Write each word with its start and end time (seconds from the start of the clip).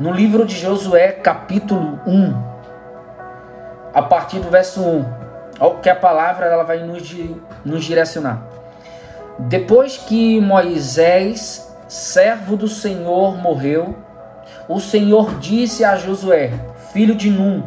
No 0.00 0.10
livro 0.10 0.46
de 0.46 0.56
Josué, 0.56 1.12
capítulo 1.12 2.00
1, 2.06 2.34
a 3.92 4.00
partir 4.00 4.40
do 4.40 4.48
verso 4.48 4.80
1, 4.80 5.04
olha 5.60 5.74
que 5.80 5.90
a 5.90 5.94
palavra 5.94 6.46
ela 6.46 6.62
vai 6.62 6.78
nos, 6.78 7.14
nos 7.62 7.84
direcionar. 7.84 8.42
Depois 9.38 9.98
que 9.98 10.40
Moisés, 10.40 11.70
servo 11.86 12.56
do 12.56 12.68
Senhor, 12.68 13.36
morreu, 13.36 13.94
o 14.66 14.80
Senhor 14.80 15.38
disse 15.38 15.84
a 15.84 15.94
Josué, 15.96 16.52
filho 16.94 17.14
de 17.14 17.30
Num, 17.30 17.62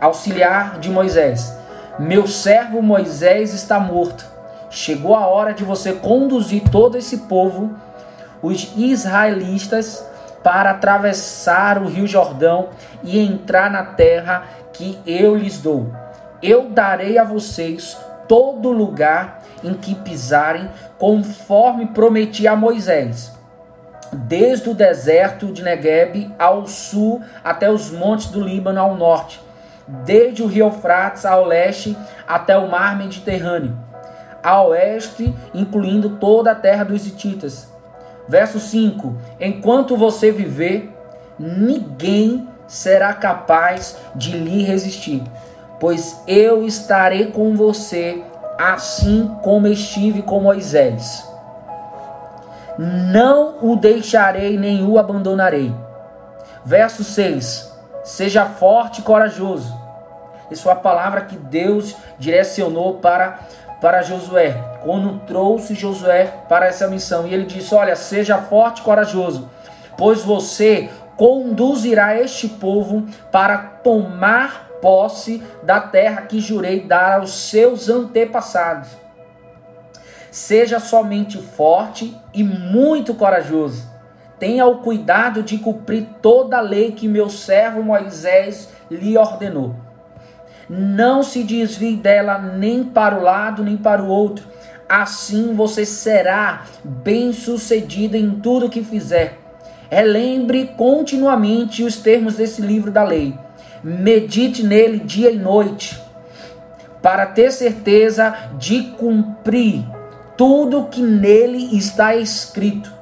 auxiliar 0.00 0.78
de 0.78 0.88
Moisés: 0.88 1.52
Meu 1.98 2.28
servo 2.28 2.80
Moisés 2.80 3.52
está 3.52 3.80
morto. 3.80 4.24
Chegou 4.70 5.16
a 5.16 5.26
hora 5.26 5.52
de 5.52 5.64
você 5.64 5.92
conduzir 5.94 6.62
todo 6.70 6.96
esse 6.96 7.18
povo, 7.18 7.74
os 8.40 8.72
israelitas, 8.76 10.06
para 10.46 10.70
atravessar 10.70 11.76
o 11.76 11.88
rio 11.88 12.06
Jordão 12.06 12.68
e 13.02 13.18
entrar 13.18 13.68
na 13.68 13.82
terra 13.82 14.44
que 14.72 14.96
eu 15.04 15.34
lhes 15.34 15.58
dou. 15.58 15.92
Eu 16.40 16.70
darei 16.70 17.18
a 17.18 17.24
vocês 17.24 17.98
todo 18.28 18.70
lugar 18.70 19.42
em 19.64 19.74
que 19.74 19.96
pisarem, 19.96 20.70
conforme 20.98 21.86
prometi 21.86 22.46
a 22.46 22.54
Moisés 22.54 23.34
desde 24.12 24.70
o 24.70 24.74
deserto 24.74 25.46
de 25.46 25.64
Negueb 25.64 26.32
ao 26.38 26.68
sul 26.68 27.20
até 27.42 27.68
os 27.68 27.90
montes 27.90 28.28
do 28.28 28.40
Líbano 28.40 28.78
ao 28.78 28.94
norte, 28.94 29.42
desde 30.04 30.44
o 30.44 30.46
rio 30.46 30.66
Eufrates 30.66 31.26
ao 31.26 31.44
leste 31.44 31.98
até 32.24 32.56
o 32.56 32.70
mar 32.70 32.96
Mediterrâneo, 32.96 33.76
a 34.44 34.62
oeste, 34.62 35.34
incluindo 35.52 36.10
toda 36.20 36.52
a 36.52 36.54
terra 36.54 36.84
dos 36.84 37.04
Hititas. 37.04 37.75
Verso 38.28 38.58
5: 38.58 39.14
Enquanto 39.40 39.96
você 39.96 40.30
viver, 40.30 40.92
ninguém 41.38 42.48
será 42.66 43.12
capaz 43.14 43.96
de 44.14 44.36
lhe 44.36 44.62
resistir, 44.62 45.22
pois 45.78 46.20
eu 46.26 46.66
estarei 46.66 47.26
com 47.26 47.54
você, 47.54 48.22
assim 48.58 49.30
como 49.42 49.66
estive 49.66 50.22
com 50.22 50.40
Moisés 50.40 51.36
não 52.78 53.56
o 53.62 53.76
deixarei 53.76 54.58
nem 54.58 54.84
o 54.84 54.98
abandonarei. 54.98 55.74
Verso 56.64 57.02
6: 57.04 57.72
Seja 58.04 58.44
forte 58.46 59.00
e 59.00 59.04
corajoso. 59.04 59.74
Isso 60.50 60.62
foi 60.62 60.72
a 60.72 60.76
palavra 60.76 61.22
que 61.22 61.36
Deus 61.36 61.96
direcionou 62.18 62.98
para, 62.98 63.40
para 63.80 64.02
Josué, 64.02 64.52
quando 64.86 65.18
trouxe 65.26 65.74
Josué 65.74 66.32
para 66.48 66.66
essa 66.66 66.86
missão. 66.86 67.26
E 67.26 67.34
ele 67.34 67.44
disse: 67.44 67.74
Olha, 67.74 67.96
seja 67.96 68.38
forte 68.38 68.80
e 68.80 68.84
corajoso, 68.84 69.50
pois 69.98 70.22
você 70.22 70.88
conduzirá 71.16 72.18
este 72.18 72.48
povo 72.48 73.04
para 73.32 73.58
tomar 73.58 74.68
posse 74.80 75.42
da 75.62 75.80
terra 75.80 76.22
que 76.22 76.38
jurei 76.38 76.80
dar 76.80 77.20
aos 77.20 77.32
seus 77.50 77.88
antepassados 77.88 79.06
Seja 80.36 80.78
somente 80.78 81.38
forte 81.38 82.14
e 82.34 82.44
muito 82.44 83.14
corajoso. 83.14 83.90
Tenha 84.38 84.66
o 84.66 84.80
cuidado 84.80 85.42
de 85.42 85.56
cumprir 85.56 86.06
toda 86.20 86.58
a 86.58 86.60
lei 86.60 86.92
que 86.92 87.08
meu 87.08 87.30
servo 87.30 87.82
Moisés 87.82 88.68
lhe 88.90 89.16
ordenou. 89.16 89.74
Não 90.68 91.22
se 91.22 91.42
desvie 91.42 91.96
dela 91.96 92.38
nem 92.38 92.84
para 92.84 93.18
o 93.18 93.22
lado 93.22 93.64
nem 93.64 93.78
para 93.78 94.02
o 94.02 94.08
outro. 94.08 94.46
Assim 94.88 95.54
você 95.54 95.84
será 95.84 96.64
bem-sucedido 96.84 98.16
em 98.16 98.38
tudo 98.40 98.70
que 98.70 98.84
fizer. 98.84 99.38
Relembre 99.90 100.74
continuamente 100.76 101.82
os 101.82 101.96
termos 101.96 102.36
desse 102.36 102.62
livro 102.62 102.90
da 102.90 103.02
lei. 103.02 103.36
Medite 103.82 104.62
nele 104.62 104.98
dia 105.00 105.30
e 105.30 105.38
noite, 105.38 106.00
para 107.02 107.26
ter 107.26 107.52
certeza 107.52 108.34
de 108.58 108.82
cumprir 108.98 109.84
tudo 110.36 110.86
que 110.86 111.02
nele 111.02 111.76
está 111.76 112.14
escrito. 112.14 112.92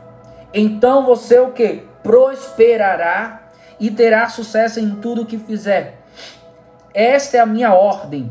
Então 0.52 1.04
você 1.04 1.38
o 1.38 1.52
que? 1.52 1.82
Prosperará 2.02 3.48
e 3.80 3.90
terá 3.90 4.28
sucesso 4.28 4.78
em 4.78 4.94
tudo 4.96 5.26
que 5.26 5.38
fizer. 5.38 6.00
Esta 6.92 7.38
é 7.38 7.40
a 7.40 7.46
minha 7.46 7.74
ordem. 7.74 8.30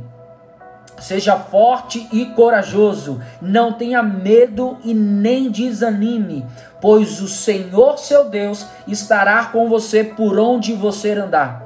Seja 0.99 1.35
forte 1.35 2.07
e 2.11 2.27
corajoso, 2.27 3.19
não 3.41 3.73
tenha 3.73 4.01
medo 4.01 4.77
e 4.83 4.93
nem 4.93 5.49
desanime, 5.49 6.45
pois 6.79 7.19
o 7.19 7.27
Senhor 7.27 7.97
seu 7.97 8.29
Deus 8.29 8.65
estará 8.87 9.45
com 9.45 9.67
você 9.67 10.03
por 10.03 10.39
onde 10.39 10.73
você 10.73 11.11
andar. 11.11 11.63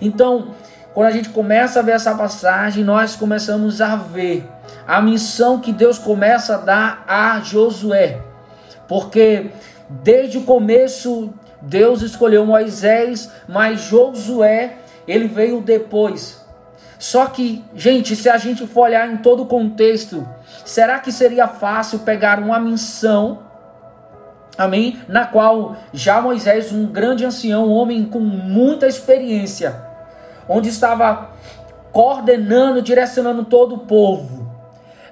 Então, 0.00 0.54
quando 0.94 1.08
a 1.08 1.10
gente 1.10 1.28
começa 1.28 1.80
a 1.80 1.82
ver 1.82 1.92
essa 1.92 2.14
passagem, 2.14 2.82
nós 2.82 3.16
começamos 3.16 3.82
a 3.82 3.96
ver 3.96 4.48
a 4.86 5.02
missão 5.02 5.60
que 5.60 5.72
Deus 5.72 5.98
começa 5.98 6.54
a 6.54 6.58
dar 6.58 7.04
a 7.06 7.40
Josué. 7.40 8.20
Porque 8.88 9.50
desde 9.90 10.38
o 10.38 10.44
começo 10.44 11.34
Deus 11.60 12.00
escolheu 12.00 12.46
Moisés, 12.46 13.30
mas 13.48 13.80
Josué, 13.80 14.76
ele 15.06 15.26
veio 15.26 15.60
depois. 15.60 16.45
Só 17.06 17.26
que, 17.26 17.64
gente, 17.72 18.16
se 18.16 18.28
a 18.28 18.36
gente 18.36 18.66
for 18.66 18.80
olhar 18.80 19.08
em 19.08 19.18
todo 19.18 19.44
o 19.44 19.46
contexto, 19.46 20.28
será 20.64 20.98
que 20.98 21.12
seria 21.12 21.46
fácil 21.46 22.00
pegar 22.00 22.40
uma 22.40 22.58
missão, 22.58 23.44
amém? 24.58 25.00
Na 25.06 25.24
qual 25.24 25.76
já 25.92 26.20
Moisés, 26.20 26.72
um 26.72 26.86
grande 26.86 27.24
ancião, 27.24 27.68
um 27.68 27.70
homem 27.70 28.06
com 28.06 28.18
muita 28.18 28.88
experiência, 28.88 29.80
onde 30.48 30.68
estava 30.68 31.30
coordenando, 31.92 32.82
direcionando 32.82 33.44
todo 33.44 33.76
o 33.76 33.78
povo. 33.86 34.50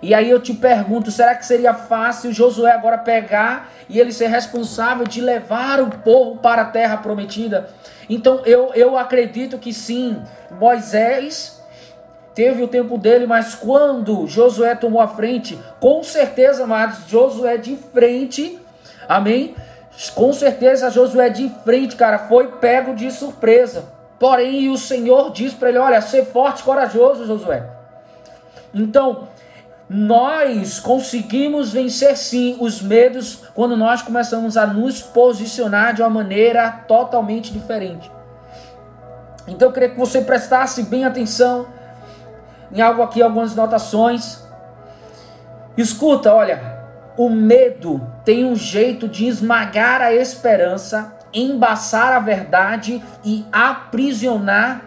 E 0.02 0.12
aí 0.12 0.28
eu 0.28 0.40
te 0.40 0.52
pergunto, 0.52 1.12
será 1.12 1.36
que 1.36 1.46
seria 1.46 1.74
fácil 1.74 2.32
Josué 2.32 2.72
agora 2.72 2.98
pegar 2.98 3.70
e 3.88 4.00
ele 4.00 4.10
ser 4.10 4.26
responsável 4.26 5.06
de 5.06 5.20
levar 5.20 5.80
o 5.80 5.90
povo 5.90 6.38
para 6.38 6.62
a 6.62 6.66
terra 6.66 6.96
prometida? 6.96 7.70
Então 8.10 8.42
eu, 8.44 8.72
eu 8.74 8.98
acredito 8.98 9.58
que 9.58 9.72
sim, 9.72 10.20
Moisés 10.58 11.53
teve 12.34 12.62
o 12.62 12.68
tempo 12.68 12.98
dele, 12.98 13.26
mas 13.26 13.54
quando 13.54 14.26
Josué 14.26 14.74
tomou 14.74 15.00
a 15.00 15.08
frente, 15.08 15.58
com 15.80 16.02
certeza, 16.02 16.64
amados, 16.64 17.08
Josué 17.08 17.56
de 17.56 17.76
frente, 17.76 18.58
amém? 19.08 19.54
Com 20.14 20.32
certeza 20.32 20.90
Josué 20.90 21.28
de 21.28 21.48
frente, 21.64 21.94
cara, 21.94 22.18
foi 22.18 22.48
pego 22.48 22.94
de 22.94 23.10
surpresa. 23.10 23.84
Porém, 24.18 24.68
o 24.68 24.76
Senhor 24.76 25.30
diz 25.32 25.52
para 25.52 25.68
ele: 25.68 25.78
Olha, 25.78 26.00
ser 26.00 26.24
forte 26.26 26.60
e 26.60 26.64
corajoso, 26.64 27.26
Josué. 27.26 27.68
Então, 28.72 29.28
nós 29.88 30.80
conseguimos 30.80 31.72
vencer 31.72 32.16
sim 32.16 32.56
os 32.58 32.82
medos 32.82 33.42
quando 33.54 33.76
nós 33.76 34.02
começamos 34.02 34.56
a 34.56 34.66
nos 34.66 35.02
posicionar 35.02 35.94
de 35.94 36.02
uma 36.02 36.10
maneira 36.10 36.70
totalmente 36.88 37.52
diferente. 37.52 38.10
Então, 39.46 39.68
eu 39.68 39.72
queria 39.72 39.90
que 39.90 39.98
você 39.98 40.22
prestasse 40.22 40.82
bem 40.84 41.04
atenção 41.04 41.66
em 42.74 42.80
algo 42.80 43.02
aqui, 43.02 43.22
algumas 43.22 43.54
notações. 43.54 44.42
Escuta, 45.76 46.34
olha, 46.34 46.82
o 47.16 47.30
medo 47.30 48.06
tem 48.24 48.44
um 48.44 48.56
jeito 48.56 49.08
de 49.08 49.26
esmagar 49.26 50.02
a 50.02 50.12
esperança 50.12 51.14
embaçar 51.34 52.12
a 52.12 52.20
verdade 52.20 53.02
e 53.24 53.44
aprisionar 53.50 54.82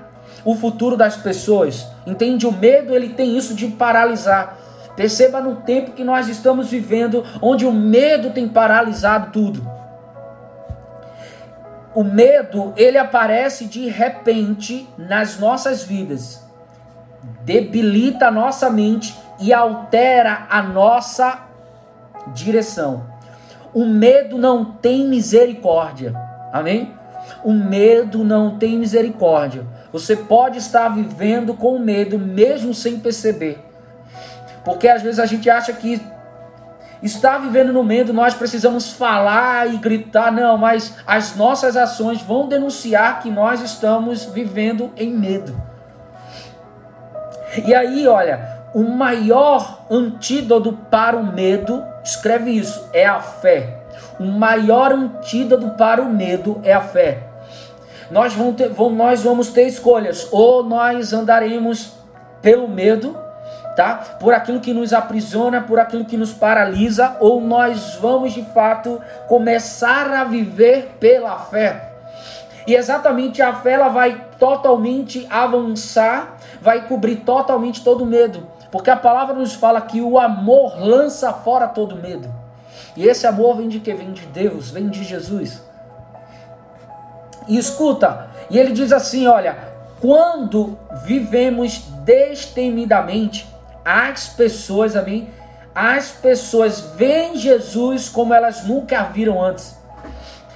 o 0.45 0.55
futuro 0.55 0.95
das 0.95 1.17
pessoas. 1.17 1.85
Entende? 2.05 2.47
O 2.47 2.51
medo 2.51 2.95
ele 2.95 3.09
tem 3.09 3.37
isso 3.37 3.53
de 3.53 3.67
paralisar. 3.67 4.57
Perceba 4.95 5.41
no 5.41 5.57
tempo 5.57 5.91
que 5.91 6.03
nós 6.03 6.27
estamos 6.29 6.69
vivendo, 6.69 7.23
onde 7.41 7.65
o 7.65 7.73
medo 7.73 8.31
tem 8.31 8.47
paralisado 8.47 9.31
tudo. 9.31 9.69
O 11.93 12.03
medo, 12.03 12.73
ele 12.77 12.97
aparece 12.97 13.65
de 13.65 13.89
repente 13.89 14.87
nas 14.97 15.37
nossas 15.37 15.83
vidas. 15.83 16.46
Debilita 17.43 18.27
a 18.27 18.31
nossa 18.31 18.69
mente 18.69 19.17
e 19.39 19.53
altera 19.53 20.47
a 20.49 20.61
nossa 20.61 21.47
direção. 22.33 23.05
O 23.73 23.85
medo 23.85 24.37
não 24.37 24.65
tem 24.65 25.07
misericórdia. 25.07 26.13
Amém? 26.51 26.93
O 27.43 27.53
medo 27.53 28.23
não 28.23 28.57
tem 28.57 28.77
misericórdia. 28.77 29.65
Você 29.91 30.15
pode 30.15 30.57
estar 30.57 30.89
vivendo 30.89 31.53
com 31.53 31.77
medo 31.79 32.17
mesmo 32.17 32.73
sem 32.73 32.99
perceber. 32.99 33.63
Porque 34.63 34.87
às 34.87 35.01
vezes 35.01 35.19
a 35.19 35.25
gente 35.25 35.49
acha 35.49 35.71
que 35.73 36.01
está 37.01 37.37
vivendo 37.37 37.71
no 37.71 37.83
medo, 37.83 38.13
nós 38.13 38.33
precisamos 38.33 38.91
falar 38.91 39.71
e 39.71 39.77
gritar, 39.77 40.31
não, 40.31 40.57
mas 40.57 40.95
as 41.05 41.35
nossas 41.35 41.77
ações 41.77 42.21
vão 42.21 42.47
denunciar 42.47 43.21
que 43.21 43.29
nós 43.29 43.61
estamos 43.61 44.25
vivendo 44.25 44.91
em 44.97 45.11
medo. 45.11 45.55
E 47.65 47.73
aí, 47.73 48.07
olha, 48.07 48.57
o 48.73 48.83
maior 48.83 49.85
antídoto 49.89 50.73
para 50.91 51.17
o 51.17 51.25
medo, 51.25 51.83
escreve 52.03 52.51
isso, 52.51 52.87
é 52.93 53.05
a 53.05 53.19
fé. 53.19 53.81
O 54.19 54.25
maior 54.25 54.91
antídoto 54.91 55.69
para 55.71 56.01
o 56.01 56.09
medo 56.09 56.59
é 56.63 56.73
a 56.73 56.81
fé. 56.81 57.23
nós 58.11 58.33
vamos, 58.33 58.55
ter, 58.55 58.71
nós 58.91 59.23
vamos 59.23 59.49
ter 59.49 59.63
escolhas. 59.63 60.27
Ou 60.31 60.63
nós 60.63 61.13
andaremos 61.13 61.93
pelo 62.41 62.67
medo, 62.67 63.17
tá? 63.75 63.95
Por 64.19 64.33
aquilo 64.33 64.59
que 64.59 64.73
nos 64.73 64.93
aprisiona, 64.93 65.61
por 65.61 65.79
aquilo 65.79 66.05
que 66.05 66.17
nos 66.17 66.33
paralisa, 66.33 67.17
ou 67.19 67.41
nós 67.41 67.97
vamos 68.01 68.33
de 68.33 68.43
fato 68.53 69.01
começar 69.27 70.11
a 70.11 70.23
viver 70.23 70.97
pela 70.99 71.37
fé. 71.39 71.86
E 72.67 72.75
exatamente 72.75 73.41
a 73.41 73.53
fé 73.55 73.71
ela 73.71 73.87
vai 73.87 74.27
totalmente 74.37 75.25
avançar, 75.29 76.37
vai 76.61 76.85
cobrir 76.85 77.17
totalmente 77.17 77.81
todo 77.81 78.05
medo. 78.05 78.45
Porque 78.69 78.89
a 78.89 78.97
palavra 78.97 79.33
nos 79.33 79.53
fala 79.53 79.79
que 79.79 80.01
o 80.01 80.19
amor 80.19 80.77
lança 80.77 81.31
fora 81.31 81.67
todo 81.67 81.95
medo. 81.95 82.29
E 82.95 83.07
esse 83.07 83.25
amor 83.25 83.55
vem 83.55 83.69
de 83.69 83.79
que? 83.79 83.93
Vem 83.93 84.11
de 84.11 84.25
Deus, 84.25 84.69
vem 84.69 84.89
de 84.89 85.03
Jesus. 85.03 85.63
E 87.47 87.57
escuta, 87.57 88.27
e 88.49 88.59
ele 88.59 88.73
diz 88.73 88.91
assim: 88.91 89.27
olha, 89.27 89.57
quando 90.01 90.77
vivemos 91.05 91.79
destemidamente, 92.03 93.47
as 93.85 94.27
pessoas, 94.27 94.97
amém? 94.97 95.29
As 95.73 96.09
pessoas 96.09 96.81
veem 96.95 97.37
Jesus 97.37 98.09
como 98.09 98.33
elas 98.33 98.65
nunca 98.65 99.03
viram 99.03 99.41
antes. 99.41 99.77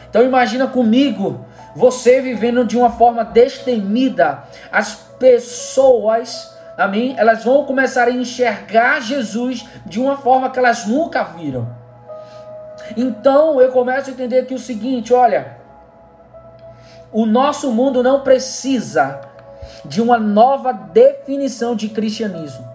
Então 0.10 0.24
imagina 0.24 0.68
comigo, 0.68 1.46
você 1.76 2.22
vivendo 2.22 2.66
de 2.66 2.78
uma 2.78 2.90
forma 2.90 3.24
destemida, 3.24 4.44
as 4.72 4.96
pessoas, 5.18 6.56
amém? 6.78 7.16
Elas 7.18 7.44
vão 7.44 7.66
começar 7.66 8.08
a 8.08 8.12
enxergar 8.12 9.02
Jesus 9.02 9.66
de 9.86 10.00
uma 10.00 10.18
forma 10.18 10.50
que 10.50 10.60
elas 10.60 10.86
nunca 10.86 11.24
viram. 11.24 11.70
Então 12.98 13.62
eu 13.62 13.72
começo 13.72 14.10
a 14.10 14.14
entender 14.14 14.46
que 14.46 14.54
o 14.54 14.60
seguinte, 14.60 15.14
olha, 15.14 15.58
o 17.12 17.26
nosso 17.26 17.72
mundo 17.72 18.02
não 18.02 18.22
precisa 18.22 19.22
de 19.86 20.02
uma 20.02 20.18
nova 20.18 20.72
definição 20.72 21.76
de 21.76 21.90
cristianismo. 21.90 22.70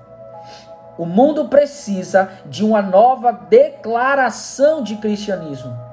O 0.99 1.05
mundo 1.05 1.47
precisa 1.49 2.31
de 2.47 2.65
uma 2.65 2.81
nova 2.81 3.31
declaração 3.31 4.83
de 4.83 4.97
cristianismo. 4.97 5.86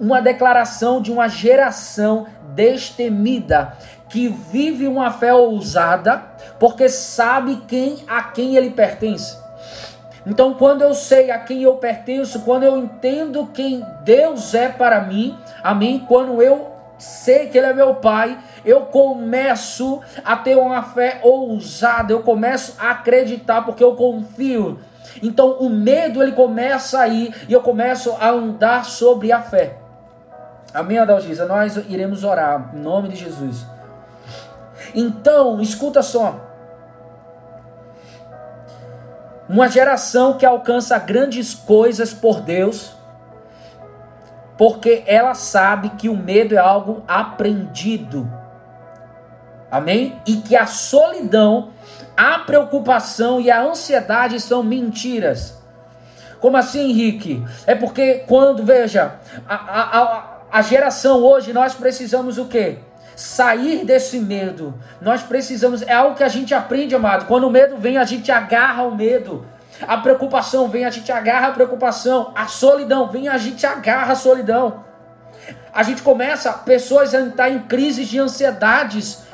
Uma 0.00 0.20
declaração 0.20 1.00
de 1.00 1.12
uma 1.12 1.28
geração 1.28 2.26
destemida 2.54 3.76
que 4.08 4.28
vive 4.28 4.86
uma 4.86 5.10
fé 5.10 5.32
ousada 5.32 6.22
porque 6.58 6.88
sabe 6.88 7.62
quem 7.66 8.04
a 8.06 8.22
quem 8.22 8.56
ele 8.56 8.70
pertence. 8.70 9.36
Então, 10.26 10.54
quando 10.54 10.82
eu 10.82 10.94
sei 10.94 11.30
a 11.30 11.38
quem 11.38 11.62
eu 11.62 11.74
pertenço, 11.74 12.40
quando 12.40 12.62
eu 12.62 12.78
entendo 12.78 13.46
quem 13.52 13.84
Deus 14.04 14.54
é 14.54 14.68
para 14.68 15.02
mim, 15.02 15.36
amém? 15.62 15.98
Quando 15.98 16.40
eu 16.40 16.72
sei 16.98 17.48
que 17.48 17.58
Ele 17.58 17.66
é 17.66 17.74
meu 17.74 17.96
Pai, 17.96 18.38
eu 18.64 18.82
começo 18.82 20.00
a 20.24 20.36
ter 20.36 20.56
uma 20.56 20.82
fé 20.82 21.20
ousada, 21.22 22.12
eu 22.12 22.22
começo 22.22 22.76
a 22.78 22.92
acreditar 22.92 23.62
porque 23.62 23.84
eu 23.84 23.94
confio. 23.94 24.78
Então 25.22 25.58
o 25.58 25.68
medo 25.68 26.22
ele 26.22 26.32
começa 26.32 26.98
aí 26.98 27.32
e 27.48 27.52
eu 27.52 27.60
começo 27.60 28.16
a 28.18 28.30
andar 28.30 28.84
sobre 28.84 29.30
a 29.30 29.40
fé. 29.40 29.83
Amém, 30.74 30.98
Adalgisa? 30.98 31.46
Nós 31.46 31.76
iremos 31.88 32.24
orar 32.24 32.72
em 32.74 32.80
nome 32.80 33.08
de 33.08 33.16
Jesus. 33.16 33.64
Então, 34.92 35.60
escuta 35.60 36.02
só. 36.02 36.50
Uma 39.48 39.68
geração 39.68 40.36
que 40.36 40.44
alcança 40.44 40.98
grandes 40.98 41.54
coisas 41.54 42.12
por 42.12 42.40
Deus 42.40 42.96
porque 44.56 45.02
ela 45.06 45.34
sabe 45.34 45.90
que 45.90 46.08
o 46.08 46.16
medo 46.16 46.54
é 46.54 46.58
algo 46.58 47.02
aprendido. 47.08 48.30
Amém? 49.70 50.20
E 50.26 50.36
que 50.36 50.56
a 50.56 50.66
solidão, 50.66 51.70
a 52.16 52.38
preocupação 52.40 53.40
e 53.40 53.50
a 53.50 53.62
ansiedade 53.62 54.40
são 54.40 54.62
mentiras. 54.62 55.60
Como 56.40 56.56
assim, 56.56 56.90
Henrique? 56.90 57.44
É 57.66 57.74
porque 57.74 58.24
quando, 58.28 58.62
veja, 58.64 59.14
a, 59.48 59.54
a, 59.54 59.98
a 59.98 60.33
geração 60.62 61.22
hoje, 61.22 61.52
nós 61.52 61.74
precisamos 61.74 62.38
o 62.38 62.46
quê? 62.46 62.78
Sair 63.16 63.84
desse 63.84 64.18
medo. 64.18 64.74
Nós 65.00 65.22
precisamos, 65.22 65.82
é 65.82 65.92
algo 65.92 66.16
que 66.16 66.24
a 66.24 66.28
gente 66.28 66.54
aprende, 66.54 66.94
amado. 66.94 67.26
Quando 67.26 67.44
o 67.44 67.50
medo 67.50 67.76
vem, 67.76 67.96
a 67.96 68.04
gente 68.04 68.30
agarra 68.30 68.82
o 68.82 68.94
medo. 68.94 69.46
A 69.82 69.96
preocupação 69.96 70.68
vem, 70.68 70.84
a 70.84 70.90
gente 70.90 71.10
agarra 71.10 71.48
a 71.48 71.52
preocupação. 71.52 72.32
A 72.34 72.46
solidão 72.46 73.08
vem, 73.08 73.28
a 73.28 73.38
gente 73.38 73.66
agarra 73.66 74.12
a 74.12 74.16
solidão. 74.16 74.84
A 75.72 75.82
gente 75.82 76.02
começa, 76.02 76.52
pessoas 76.52 77.14
a 77.14 77.20
estar 77.20 77.50
em 77.50 77.58
crises 77.60 78.06
de 78.06 78.18
ansiedades, 78.18 79.24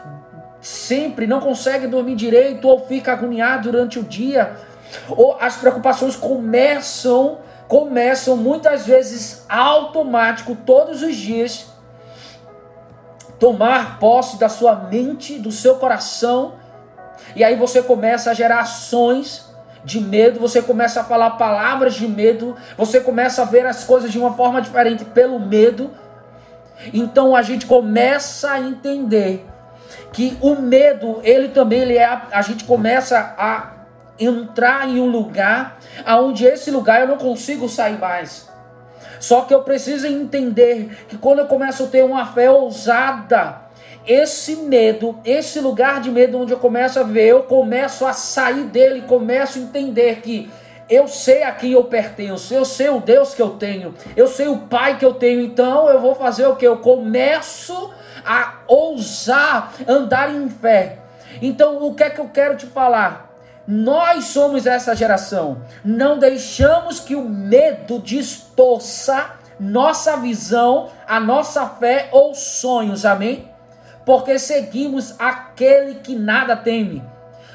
sempre 0.61 1.27
não 1.27 1.41
consegue 1.41 1.87
dormir 1.87 2.17
direito 2.17 2.67
ou 2.67 2.87
fica 2.87 3.13
agoniado 3.13 3.71
durante 3.71 3.99
o 3.99 4.03
dia. 4.03 4.57
Ou 5.09 5.37
as 5.41 5.57
preocupações 5.57 6.17
começam, 6.17 7.39
começam 7.71 8.37
muitas 8.37 8.85
vezes 8.85 9.45
automático 9.49 10.57
todos 10.67 11.05
os 11.05 11.15
dias 11.15 11.67
tomar 13.39 14.01
posse 14.01 14.41
da 14.41 14.49
sua 14.49 14.75
mente, 14.75 15.39
do 15.39 15.53
seu 15.53 15.77
coração, 15.77 16.55
e 17.37 17.45
aí 17.45 17.55
você 17.55 17.81
começa 17.81 18.33
a 18.33 18.35
gerar 18.35 18.59
ações 18.59 19.49
de 19.85 20.01
medo, 20.01 20.41
você 20.41 20.61
começa 20.61 21.01
a 21.01 21.05
falar 21.05 21.31
palavras 21.31 21.95
de 21.95 22.09
medo, 22.09 22.57
você 22.77 22.99
começa 22.99 23.43
a 23.43 23.45
ver 23.45 23.65
as 23.65 23.85
coisas 23.85 24.11
de 24.11 24.19
uma 24.19 24.35
forma 24.35 24.61
diferente 24.61 25.05
pelo 25.05 25.39
medo. 25.39 25.93
Então 26.93 27.37
a 27.37 27.43
gente 27.43 27.67
começa 27.67 28.51
a 28.51 28.59
entender 28.59 29.47
que 30.13 30.37
o 30.41 30.57
medo, 30.57 31.21
ele 31.23 31.51
também 31.51 31.83
ele 31.83 31.97
é 31.97 32.05
a, 32.33 32.43
gente 32.43 32.65
começa 32.65 33.33
a 33.39 33.80
entrar 34.21 34.89
em 34.89 35.01
um 35.01 35.09
lugar 35.09 35.79
aonde 36.05 36.45
esse 36.45 36.71
lugar 36.71 37.01
eu 37.01 37.09
não 37.09 37.17
consigo 37.17 37.69
sair 37.69 37.99
mais. 37.99 38.49
Só 39.19 39.43
que 39.43 39.53
eu 39.53 39.63
preciso 39.63 40.07
entender 40.07 41.07
que 41.09 41.19
quando 41.19 41.41
eu 41.41 41.47
começo 41.47 41.85
a 41.85 41.87
ter 41.87 42.05
uma 42.05 42.27
fé 42.27 42.51
ousada, 42.51 43.63
esse 44.07 44.57
medo, 44.57 45.19
esse 45.25 45.61
lugar 45.61 46.01
de 46.01 46.11
medo 46.11 46.39
onde 46.39 46.53
eu 46.53 46.59
começo 46.59 46.99
a 46.99 47.03
ver, 47.03 47.29
eu 47.29 47.43
começo 47.43 48.07
a 48.07 48.13
sair 48.13 48.65
dele, 48.65 49.03
começo 49.03 49.59
a 49.59 49.63
entender 49.63 50.21
que 50.21 50.51
eu 50.89 51.07
sei 51.07 51.43
a 51.45 51.53
quem 51.53 51.73
eu 51.73 51.85
pertenço, 51.85 52.53
eu 52.53 52.65
sei 52.65 52.89
o 52.89 52.99
Deus 52.99 53.35
que 53.35 53.41
eu 53.41 53.51
tenho, 53.51 53.95
eu 54.17 54.27
sei 54.27 54.49
o 54.49 54.59
Pai 54.59 54.99
que 54.99 55.05
eu 55.05 55.15
tenho, 55.15 55.41
então 55.41 55.89
eu 55.89 56.01
vou 56.01 56.15
fazer 56.15 56.47
o 56.47 56.57
que? 56.57 56.67
Eu 56.67 56.79
começo 56.79 57.91
a 58.25 58.55
ousar 58.67 59.73
andar 59.87 60.35
em 60.35 60.49
fé. 60.49 60.99
Então, 61.41 61.85
o 61.85 61.95
que 61.95 62.03
é 62.03 62.11
que 62.11 62.21
eu 62.21 62.29
quero 62.29 62.57
te 62.57 62.67
falar? 62.67 63.30
Nós 63.67 64.25
somos 64.27 64.67
essa 64.67 64.95
geração. 64.95 65.63
Não 65.85 66.19
deixamos 66.19 67.01
que 67.01 67.15
o 67.15 67.29
medo 67.29 67.99
distorça 67.99 69.39
nossa 69.59 70.17
visão, 70.17 70.89
a 71.07 71.21
nossa 71.21 71.67
fé 71.67 72.09
ou 72.13 72.35
sonhos. 72.35 73.05
Amém? 73.05 73.51
porque 74.05 74.39
seguimos 74.39 75.15
aquele 75.21 75.97
que 75.97 76.17
nada 76.17 76.57
teme. 76.57 77.01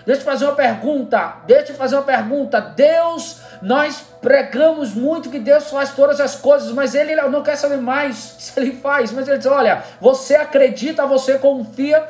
Deixa 0.06 0.22
eu 0.22 0.26
fazer 0.26 0.46
uma 0.46 0.56
pergunta. 0.56 1.38
Deixa 1.48 1.72
eu 1.74 1.76
fazer 1.76 1.96
uma 1.96 2.04
pergunta. 2.04 2.62
Deus, 2.62 3.42
nós 3.62 4.04
pregamos 4.22 4.94
muito 4.94 5.30
que 5.30 5.40
Deus 5.40 5.70
faz 5.70 5.92
todas 5.92 6.22
as 6.22 6.36
coisas, 6.36 6.72
mas 6.72 6.96
Ele 6.96 7.16
não 7.16 7.42
quer 7.42 7.56
saber 7.56 7.78
mais 7.78 8.16
se 8.16 8.58
Ele 8.58 8.74
faz. 8.74 9.12
Mas 9.12 9.28
Ele 9.28 9.38
diz: 9.38 9.48
olha, 9.48 9.84
você 10.00 10.36
acredita, 10.36 11.06
você 11.08 11.40
confia. 11.40 12.08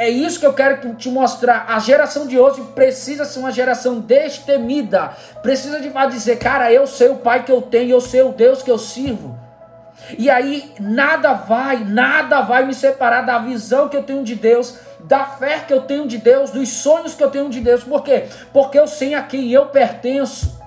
É 0.00 0.08
isso 0.08 0.38
que 0.38 0.46
eu 0.46 0.52
quero 0.54 0.94
te 0.94 1.10
mostrar. 1.10 1.66
A 1.68 1.80
geração 1.80 2.24
de 2.24 2.38
hoje 2.38 2.62
precisa 2.72 3.24
ser 3.24 3.40
uma 3.40 3.50
geração 3.50 3.98
destemida. 3.98 5.10
Precisa 5.42 5.80
de 5.80 5.90
dizer, 6.08 6.38
cara, 6.38 6.72
eu 6.72 6.86
sei 6.86 7.08
o 7.08 7.16
Pai 7.16 7.42
que 7.42 7.50
eu 7.50 7.60
tenho, 7.60 7.90
eu 7.90 8.00
sei 8.00 8.22
o 8.22 8.28
Deus 8.28 8.62
que 8.62 8.70
eu 8.70 8.78
sirvo. 8.78 9.36
E 10.16 10.30
aí 10.30 10.72
nada 10.78 11.32
vai, 11.32 11.78
nada 11.78 12.42
vai 12.42 12.64
me 12.64 12.72
separar 12.74 13.22
da 13.22 13.40
visão 13.40 13.88
que 13.88 13.96
eu 13.96 14.04
tenho 14.04 14.22
de 14.22 14.36
Deus, 14.36 14.78
da 15.00 15.24
fé 15.24 15.64
que 15.66 15.72
eu 15.72 15.80
tenho 15.80 16.06
de 16.06 16.16
Deus, 16.16 16.50
dos 16.50 16.68
sonhos 16.68 17.14
que 17.14 17.24
eu 17.24 17.30
tenho 17.30 17.50
de 17.50 17.60
Deus. 17.60 17.82
Por 17.82 18.04
quê? 18.04 18.26
Porque 18.52 18.78
eu 18.78 18.86
sei 18.86 19.16
a 19.16 19.22
quem 19.22 19.50
eu 19.50 19.66
pertenço. 19.66 20.62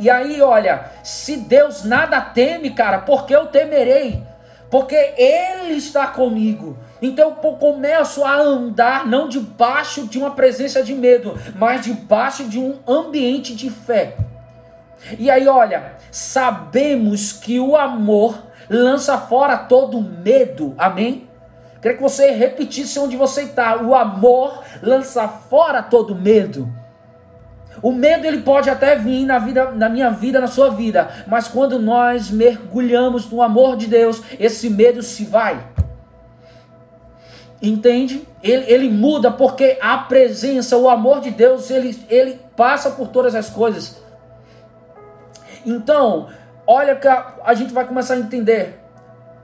E 0.00 0.08
aí, 0.08 0.40
olha, 0.40 0.86
se 1.02 1.36
Deus 1.36 1.84
nada 1.84 2.22
teme, 2.22 2.70
cara, 2.70 3.00
porque 3.00 3.36
eu 3.36 3.48
temerei? 3.48 4.22
Porque 4.70 4.96
Ele 4.96 5.74
está 5.74 6.06
comigo. 6.06 6.87
Então 7.00 7.36
eu 7.42 7.52
começo 7.52 8.24
a 8.24 8.36
andar 8.36 9.06
não 9.06 9.28
debaixo 9.28 10.06
de 10.06 10.18
uma 10.18 10.32
presença 10.32 10.82
de 10.82 10.94
medo, 10.94 11.38
mas 11.56 11.82
debaixo 11.82 12.44
de 12.44 12.58
um 12.58 12.78
ambiente 12.86 13.54
de 13.54 13.70
fé. 13.70 14.16
E 15.18 15.30
aí, 15.30 15.46
olha, 15.46 15.92
sabemos 16.10 17.32
que 17.32 17.60
o 17.60 17.76
amor 17.76 18.42
lança 18.68 19.16
fora 19.16 19.56
todo 19.56 20.00
medo. 20.00 20.74
Amém? 20.76 21.28
Queria 21.80 21.96
que 21.96 22.02
você 22.02 22.32
repetisse 22.32 22.98
onde 22.98 23.16
você 23.16 23.42
está. 23.42 23.80
O 23.80 23.94
amor 23.94 24.62
lança 24.82 25.28
fora 25.28 25.82
todo 25.82 26.14
medo. 26.14 26.68
O 27.80 27.92
medo 27.92 28.26
ele 28.26 28.42
pode 28.42 28.68
até 28.68 28.96
vir 28.96 29.24
na 29.24 29.38
vida, 29.38 29.70
na 29.70 29.88
minha 29.88 30.10
vida, 30.10 30.40
na 30.40 30.48
sua 30.48 30.70
vida, 30.70 31.08
mas 31.28 31.46
quando 31.46 31.78
nós 31.78 32.28
mergulhamos 32.28 33.30
no 33.30 33.40
amor 33.40 33.76
de 33.76 33.86
Deus, 33.86 34.20
esse 34.38 34.68
medo 34.68 35.00
se 35.00 35.24
vai. 35.24 35.64
Entende? 37.60 38.26
Ele, 38.42 38.72
ele 38.72 38.88
muda 38.88 39.30
porque 39.30 39.78
a 39.80 39.98
presença, 39.98 40.76
o 40.76 40.88
amor 40.88 41.20
de 41.20 41.30
Deus, 41.30 41.70
ele, 41.70 41.98
ele 42.08 42.40
passa 42.56 42.90
por 42.90 43.08
todas 43.08 43.34
as 43.34 43.50
coisas. 43.50 44.00
Então, 45.66 46.28
olha 46.66 46.94
que 46.94 47.08
a, 47.08 47.34
a 47.44 47.54
gente 47.54 47.72
vai 47.72 47.84
começar 47.84 48.14
a 48.14 48.18
entender. 48.18 48.78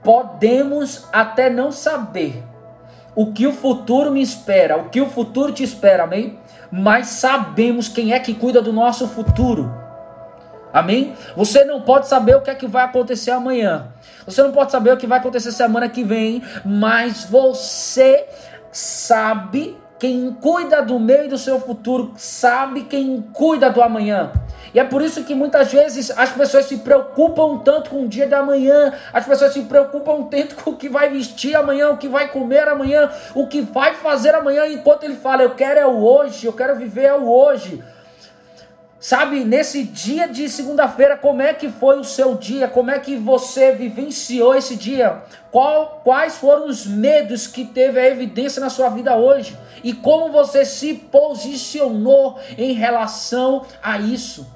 Podemos 0.01 1.07
até 1.11 1.49
não 1.49 1.71
saber 1.71 2.41
o 3.15 3.33
que 3.33 3.47
o 3.47 3.51
futuro 3.51 4.11
me 4.11 4.21
espera, 4.21 4.77
o 4.77 4.89
que 4.89 5.01
o 5.01 5.09
futuro 5.09 5.51
te 5.51 5.63
espera, 5.63 6.03
amém? 6.03 6.39
Mas 6.71 7.07
sabemos 7.07 7.87
quem 7.89 8.13
é 8.13 8.19
que 8.19 8.33
cuida 8.33 8.61
do 8.61 8.71
nosso 8.71 9.07
futuro. 9.07 9.84
Amém? 10.75 11.15
Você 11.37 11.63
não 11.63 11.79
pode 11.79 12.05
saber 12.05 12.35
o 12.35 12.41
que 12.41 12.49
é 12.49 12.53
que 12.53 12.67
vai 12.67 12.83
acontecer 12.83 13.31
amanhã. 13.31 13.87
Você 14.25 14.43
não 14.43 14.51
pode 14.51 14.73
saber 14.73 14.91
o 14.91 14.97
que 14.97 15.07
vai 15.07 15.19
acontecer 15.19 15.53
semana 15.53 15.87
que 15.87 16.03
vem, 16.03 16.43
mas 16.65 17.23
você 17.23 18.27
sabe 18.73 19.77
quem 19.97 20.33
cuida 20.33 20.81
do 20.81 20.99
meio 20.99 21.29
do 21.29 21.37
seu 21.37 21.61
futuro, 21.61 22.11
sabe 22.17 22.83
quem 22.83 23.21
cuida 23.31 23.69
do 23.69 23.81
amanhã. 23.81 24.33
E 24.73 24.79
é 24.79 24.83
por 24.83 25.01
isso 25.01 25.23
que 25.23 25.33
muitas 25.33 25.71
vezes 25.71 26.11
as 26.11 26.33
pessoas 26.33 26.65
se 26.65 26.79
preocupam 26.79 27.59
tanto 27.59 27.91
com 27.91 28.03
o 28.03 28.07
dia 28.09 28.27
da 28.27 28.43
manhã, 28.43 28.91
as 29.13 29.25
pessoas 29.25 29.53
se 29.53 29.61
preocupam 29.61 30.23
tanto 30.23 30.55
com 30.55 30.71
o 30.71 30.75
que 30.75 30.89
vai 30.89 31.07
vestir 31.07 31.55
amanhã, 31.55 31.91
o 31.91 31.97
que 31.97 32.09
vai 32.09 32.27
comer 32.27 32.67
amanhã, 32.67 33.09
o 33.33 33.47
que 33.47 33.61
vai 33.61 33.93
fazer 33.93 34.35
amanhã, 34.35 34.67
enquanto 34.67 35.05
ele 35.05 35.15
fala, 35.15 35.41
eu 35.41 35.51
quero 35.51 35.79
é 35.79 35.85
o 35.85 36.03
hoje, 36.03 36.45
eu 36.45 36.51
quero 36.51 36.75
viver 36.75 37.05
é 37.05 37.15
o 37.15 37.25
hoje. 37.31 37.81
Sabe, 38.99 39.43
nesse 39.43 39.83
dia 39.83 40.27
de 40.27 40.49
segunda-feira, 40.49 41.17
como 41.17 41.41
é 41.41 41.53
que 41.53 41.69
foi 41.69 41.99
o 41.99 42.03
seu 42.03 42.35
dia? 42.35 42.67
Como 42.67 42.89
é 42.89 42.97
que 42.97 43.15
você 43.15 43.73
vivenciou 43.73 44.55
esse 44.55 44.75
dia? 44.75 45.21
Qual, 45.51 46.01
quais 46.03 46.37
foram 46.37 46.67
os 46.67 46.85
medos 46.87 47.45
que 47.45 47.65
teve 47.65 47.99
a 47.99 48.07
evidência 48.07 48.59
na 48.59 48.69
sua 48.69 48.89
vida 48.89 49.15
hoje? 49.15 49.57
E 49.83 49.93
como 49.93 50.31
você 50.31 50.63
se 50.63 50.93
posicionou 50.93 52.39
em 52.57 52.73
relação 52.73 53.65
a 53.83 53.99
isso? 53.99 54.47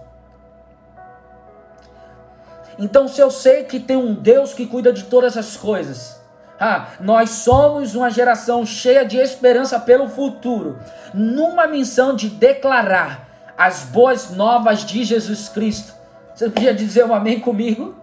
Então, 2.79 3.09
se 3.09 3.19
eu 3.19 3.29
sei 3.29 3.65
que 3.65 3.79
tem 3.79 3.97
um 3.97 4.13
Deus 4.13 4.53
que 4.53 4.65
cuida 4.65 4.93
de 4.93 5.03
todas 5.03 5.35
as 5.35 5.57
coisas, 5.57 6.19
ah, 6.57 6.87
nós 7.01 7.29
somos 7.29 7.93
uma 7.93 8.09
geração 8.09 8.65
cheia 8.65 9.05
de 9.05 9.17
esperança 9.17 9.77
pelo 9.79 10.07
futuro, 10.07 10.79
numa 11.13 11.67
missão 11.67 12.15
de 12.15 12.29
declarar 12.29 13.28
as 13.59 13.83
boas 13.83 14.31
novas 14.31 14.85
de 14.85 15.03
Jesus 15.03 15.49
Cristo. 15.49 15.93
Você 16.33 16.49
podia 16.49 16.73
dizer 16.73 17.03
um 17.03 17.13
amém 17.13 17.41
comigo? 17.41 17.93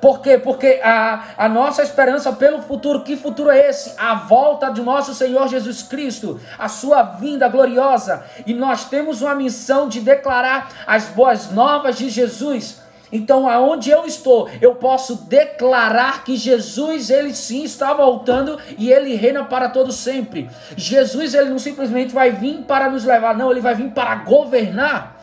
Por 0.00 0.22
quê? 0.22 0.38
Porque 0.38 0.80
a, 0.82 1.24
a 1.36 1.46
nossa 1.46 1.82
esperança 1.82 2.32
pelo 2.32 2.62
futuro, 2.62 3.04
que 3.04 3.18
futuro 3.18 3.50
é 3.50 3.68
esse? 3.68 3.92
A 3.98 4.14
volta 4.14 4.70
do 4.70 4.82
nosso 4.82 5.14
Senhor 5.14 5.46
Jesus 5.46 5.82
Cristo, 5.82 6.40
a 6.58 6.68
sua 6.68 7.02
vinda 7.02 7.48
gloriosa. 7.48 8.24
E 8.46 8.54
nós 8.54 8.86
temos 8.86 9.20
uma 9.20 9.34
missão 9.34 9.90
de 9.90 10.00
declarar 10.00 10.70
as 10.86 11.08
boas 11.08 11.50
novas 11.50 11.98
de 11.98 12.08
Jesus. 12.08 12.80
Então, 13.12 13.48
aonde 13.48 13.90
eu 13.90 14.04
estou, 14.04 14.48
eu 14.60 14.74
posso 14.74 15.24
declarar 15.24 16.22
que 16.24 16.36
Jesus, 16.36 17.10
ele 17.10 17.34
sim 17.34 17.64
está 17.64 17.92
voltando 17.92 18.58
e 18.78 18.92
ele 18.92 19.14
reina 19.14 19.44
para 19.44 19.68
todo 19.68 19.92
sempre. 19.92 20.48
Jesus, 20.76 21.34
ele 21.34 21.50
não 21.50 21.58
simplesmente 21.58 22.14
vai 22.14 22.30
vir 22.30 22.62
para 22.62 22.88
nos 22.88 23.04
levar, 23.04 23.36
não, 23.36 23.50
ele 23.50 23.60
vai 23.60 23.74
vir 23.74 23.90
para 23.90 24.14
governar. 24.16 25.16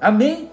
Amém? 0.00 0.50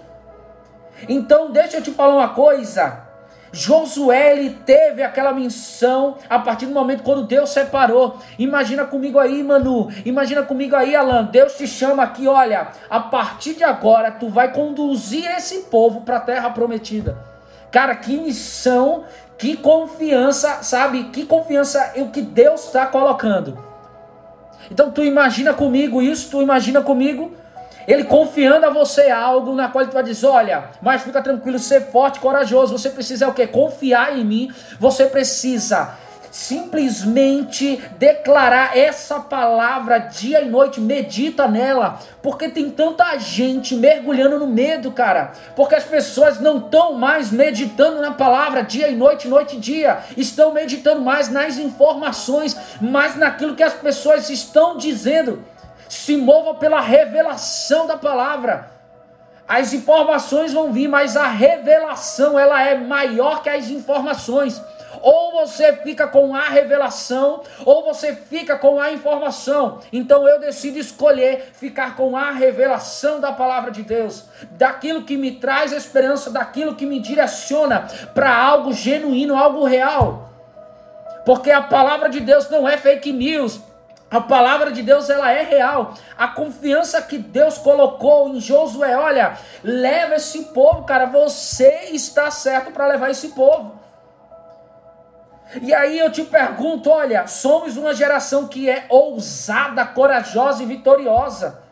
Então, 1.08 1.50
deixa 1.50 1.76
eu 1.76 1.82
te 1.82 1.90
falar 1.90 2.14
uma 2.14 2.30
coisa. 2.30 3.07
Josué 3.52 4.32
ele 4.36 4.50
teve 4.66 5.02
aquela 5.02 5.32
missão 5.32 6.16
a 6.28 6.38
partir 6.38 6.66
do 6.66 6.72
momento 6.72 7.02
quando 7.02 7.26
Deus 7.26 7.50
separou. 7.50 8.18
Imagina 8.38 8.84
comigo 8.84 9.18
aí, 9.18 9.42
Manu. 9.42 9.88
Imagina 10.04 10.42
comigo 10.42 10.76
aí, 10.76 10.94
Alan. 10.94 11.24
Deus 11.24 11.56
te 11.56 11.66
chama 11.66 12.02
aqui, 12.02 12.28
olha, 12.28 12.68
a 12.90 13.00
partir 13.00 13.54
de 13.54 13.64
agora 13.64 14.10
tu 14.10 14.28
vai 14.28 14.52
conduzir 14.52 15.24
esse 15.36 15.62
povo 15.62 16.02
para 16.02 16.16
a 16.16 16.20
terra 16.20 16.50
prometida. 16.50 17.16
Cara, 17.70 17.94
que 17.94 18.16
missão, 18.16 19.04
que 19.36 19.56
confiança, 19.56 20.62
sabe? 20.62 21.04
Que 21.04 21.24
confiança 21.24 21.92
é 21.94 22.02
o 22.02 22.08
que 22.08 22.22
Deus 22.22 22.66
está 22.66 22.86
colocando. 22.86 23.58
Então 24.70 24.90
tu 24.90 25.02
imagina 25.02 25.54
comigo 25.54 26.02
isso, 26.02 26.30
tu 26.30 26.42
imagina 26.42 26.82
comigo 26.82 27.32
ele 27.88 28.04
confiando 28.04 28.66
a 28.66 28.70
você 28.70 29.10
algo 29.10 29.54
na 29.54 29.68
qual 29.68 29.82
ele 29.82 29.92
vai 29.92 30.02
dizer: 30.02 30.26
olha, 30.26 30.64
mas 30.82 31.02
fica 31.02 31.22
tranquilo, 31.22 31.58
ser 31.58 31.90
forte, 31.90 32.20
corajoso. 32.20 32.76
Você 32.76 32.90
precisa 32.90 33.26
o 33.26 33.32
que? 33.32 33.46
Confiar 33.46 34.16
em 34.16 34.24
mim. 34.24 34.52
Você 34.78 35.06
precisa 35.06 35.96
simplesmente 36.30 37.82
declarar 37.98 38.76
essa 38.76 39.18
palavra 39.18 39.96
dia 39.98 40.42
e 40.42 40.48
noite, 40.48 40.78
medita 40.78 41.48
nela, 41.48 41.98
porque 42.22 42.50
tem 42.50 42.70
tanta 42.70 43.16
gente 43.18 43.74
mergulhando 43.74 44.38
no 44.38 44.46
medo, 44.46 44.92
cara, 44.92 45.32
porque 45.56 45.74
as 45.74 45.84
pessoas 45.84 46.38
não 46.38 46.58
estão 46.58 46.92
mais 46.92 47.32
meditando 47.32 48.02
na 48.02 48.12
palavra 48.12 48.62
dia 48.62 48.88
e 48.88 48.94
noite, 48.94 49.26
noite 49.26 49.56
e 49.56 49.60
dia, 49.60 50.00
estão 50.18 50.52
meditando 50.52 51.00
mais 51.00 51.30
nas 51.30 51.56
informações, 51.56 52.54
mais 52.80 53.16
naquilo 53.16 53.56
que 53.56 53.62
as 53.62 53.72
pessoas 53.72 54.28
estão 54.28 54.76
dizendo 54.76 55.42
se 55.88 56.16
mova 56.16 56.54
pela 56.54 56.80
revelação 56.80 57.86
da 57.86 57.96
palavra. 57.96 58.70
As 59.48 59.72
informações 59.72 60.52
vão 60.52 60.72
vir, 60.72 60.88
mas 60.88 61.16
a 61.16 61.26
revelação 61.26 62.38
ela 62.38 62.62
é 62.62 62.76
maior 62.76 63.42
que 63.42 63.48
as 63.48 63.70
informações. 63.70 64.60
Ou 65.00 65.32
você 65.32 65.72
fica 65.72 66.06
com 66.06 66.34
a 66.34 66.48
revelação, 66.48 67.42
ou 67.64 67.84
você 67.84 68.14
fica 68.14 68.58
com 68.58 68.80
a 68.80 68.92
informação. 68.92 69.80
Então 69.92 70.28
eu 70.28 70.38
decido 70.38 70.78
escolher 70.78 71.50
ficar 71.54 71.96
com 71.96 72.16
a 72.16 72.30
revelação 72.30 73.20
da 73.20 73.32
palavra 73.32 73.70
de 73.70 73.82
Deus, 73.82 74.24
daquilo 74.52 75.04
que 75.04 75.16
me 75.16 75.32
traz 75.32 75.72
esperança, 75.72 76.30
daquilo 76.30 76.74
que 76.74 76.84
me 76.84 77.00
direciona 77.00 77.86
para 78.14 78.36
algo 78.36 78.72
genuíno, 78.72 79.36
algo 79.36 79.64
real. 79.64 80.28
Porque 81.24 81.50
a 81.50 81.62
palavra 81.62 82.08
de 82.08 82.20
Deus 82.20 82.50
não 82.50 82.68
é 82.68 82.76
fake 82.76 83.12
news, 83.12 83.60
a 84.10 84.20
palavra 84.20 84.72
de 84.72 84.82
Deus 84.82 85.10
ela 85.10 85.30
é 85.30 85.42
real. 85.42 85.94
A 86.16 86.28
confiança 86.28 87.02
que 87.02 87.18
Deus 87.18 87.58
colocou 87.58 88.28
em 88.30 88.40
Josué, 88.40 88.96
olha, 88.96 89.36
leva 89.62 90.16
esse 90.16 90.44
povo, 90.46 90.84
cara, 90.84 91.06
você 91.06 91.90
está 91.92 92.30
certo 92.30 92.72
para 92.72 92.86
levar 92.86 93.10
esse 93.10 93.28
povo. 93.28 93.78
E 95.62 95.72
aí 95.74 95.98
eu 95.98 96.10
te 96.10 96.24
pergunto, 96.24 96.90
olha, 96.90 97.26
somos 97.26 97.76
uma 97.76 97.94
geração 97.94 98.48
que 98.48 98.68
é 98.68 98.86
ousada, 98.88 99.84
corajosa 99.84 100.62
e 100.62 100.66
vitoriosa. 100.66 101.67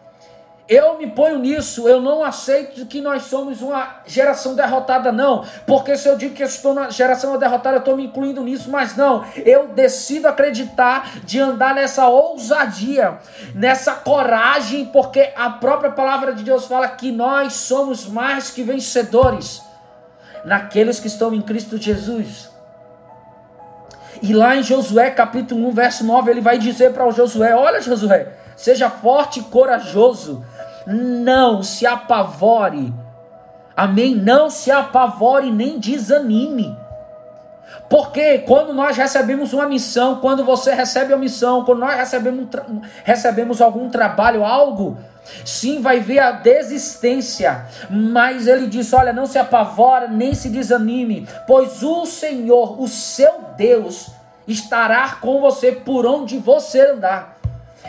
Eu 0.69 0.99
me 0.99 1.07
ponho 1.07 1.39
nisso, 1.39 1.89
eu 1.89 2.01
não 2.01 2.25
aceito 2.25 2.87
que 2.87 3.01
nós 3.01 3.23
somos 3.25 3.63
uma 3.63 4.01
geração 4.05 4.57
derrotada, 4.57 5.13
não. 5.13 5.45
Porque 5.65 5.97
se 5.97 6.09
eu 6.09 6.17
digo 6.17 6.35
que 6.35 6.43
eu 6.43 6.47
estou 6.47 6.75
na 6.75 6.91
geração 6.91 7.39
derrotada, 7.39 7.77
eu 7.77 7.81
estou 7.81 7.97
me 7.97 8.07
incluindo 8.07 8.43
nisso, 8.43 8.69
mas 8.69 8.97
não. 8.97 9.25
Eu 9.37 9.69
decido 9.69 10.27
acreditar 10.27 11.21
de 11.23 11.39
andar 11.39 11.73
nessa 11.73 12.09
ousadia, 12.09 13.19
nessa 13.55 13.95
coragem, 13.95 14.87
porque 14.87 15.33
a 15.37 15.51
própria 15.51 15.93
palavra 15.93 16.33
de 16.33 16.43
Deus 16.43 16.67
fala 16.67 16.89
que 16.89 17.13
nós 17.13 17.53
somos 17.53 18.07
mais 18.07 18.51
que 18.51 18.65
vencedores 18.65 19.63
naqueles 20.45 20.99
que 20.99 21.07
estão 21.07 21.33
em 21.33 21.43
Cristo 21.43 21.79
Jesus. 21.79 22.51
E 24.21 24.35
lá 24.35 24.57
em 24.57 24.65
Josué 24.65 25.11
capítulo 25.11 25.69
1, 25.69 25.71
verso 25.73 26.05
9, 26.05 26.29
ele 26.29 26.41
vai 26.41 26.59
dizer 26.59 26.93
para 26.93 27.07
o 27.07 27.13
Josué: 27.13 27.55
Olha, 27.55 27.81
Josué, 27.81 28.33
seja 28.57 28.91
forte 28.91 29.41
e 29.41 29.43
corajoso 29.45 30.45
não 30.87 31.63
se 31.63 31.87
apavore. 31.87 32.93
Amém? 33.77 34.15
Não 34.15 34.49
se 34.49 34.71
apavore 34.71 35.51
nem 35.51 35.79
desanime. 35.79 36.77
Porque 37.89 38.39
quando 38.39 38.73
nós 38.73 38.97
recebemos 38.97 39.53
uma 39.53 39.67
missão, 39.67 40.17
quando 40.21 40.45
você 40.45 40.73
recebe 40.73 41.13
a 41.13 41.17
missão, 41.17 41.65
quando 41.65 41.81
nós 41.81 41.95
recebemos, 41.97 42.49
recebemos 43.05 43.61
algum 43.61 43.89
trabalho, 43.89 44.45
algo, 44.45 44.97
sim, 45.45 45.81
vai 45.81 46.01
ver 46.01 46.21
a 46.21 46.33
desistência. 46.33 47.67
Mas 47.91 48.47
ele 48.47 48.67
diz: 48.67 48.93
olha, 48.93 49.13
não 49.13 49.27
se 49.27 49.39
apavora, 49.39 50.09
nem 50.09 50.35
se 50.35 50.49
desanime, 50.49 51.29
pois 51.47 51.83
o 51.83 52.07
Senhor, 52.07 52.81
o 52.81 52.89
seu 52.89 53.45
Deus, 53.57 54.11
estará 54.49 55.17
com 55.21 55.41
você 55.41 55.73
por 55.73 56.07
onde 56.07 56.39
você 56.39 56.93
andar. 56.93 57.36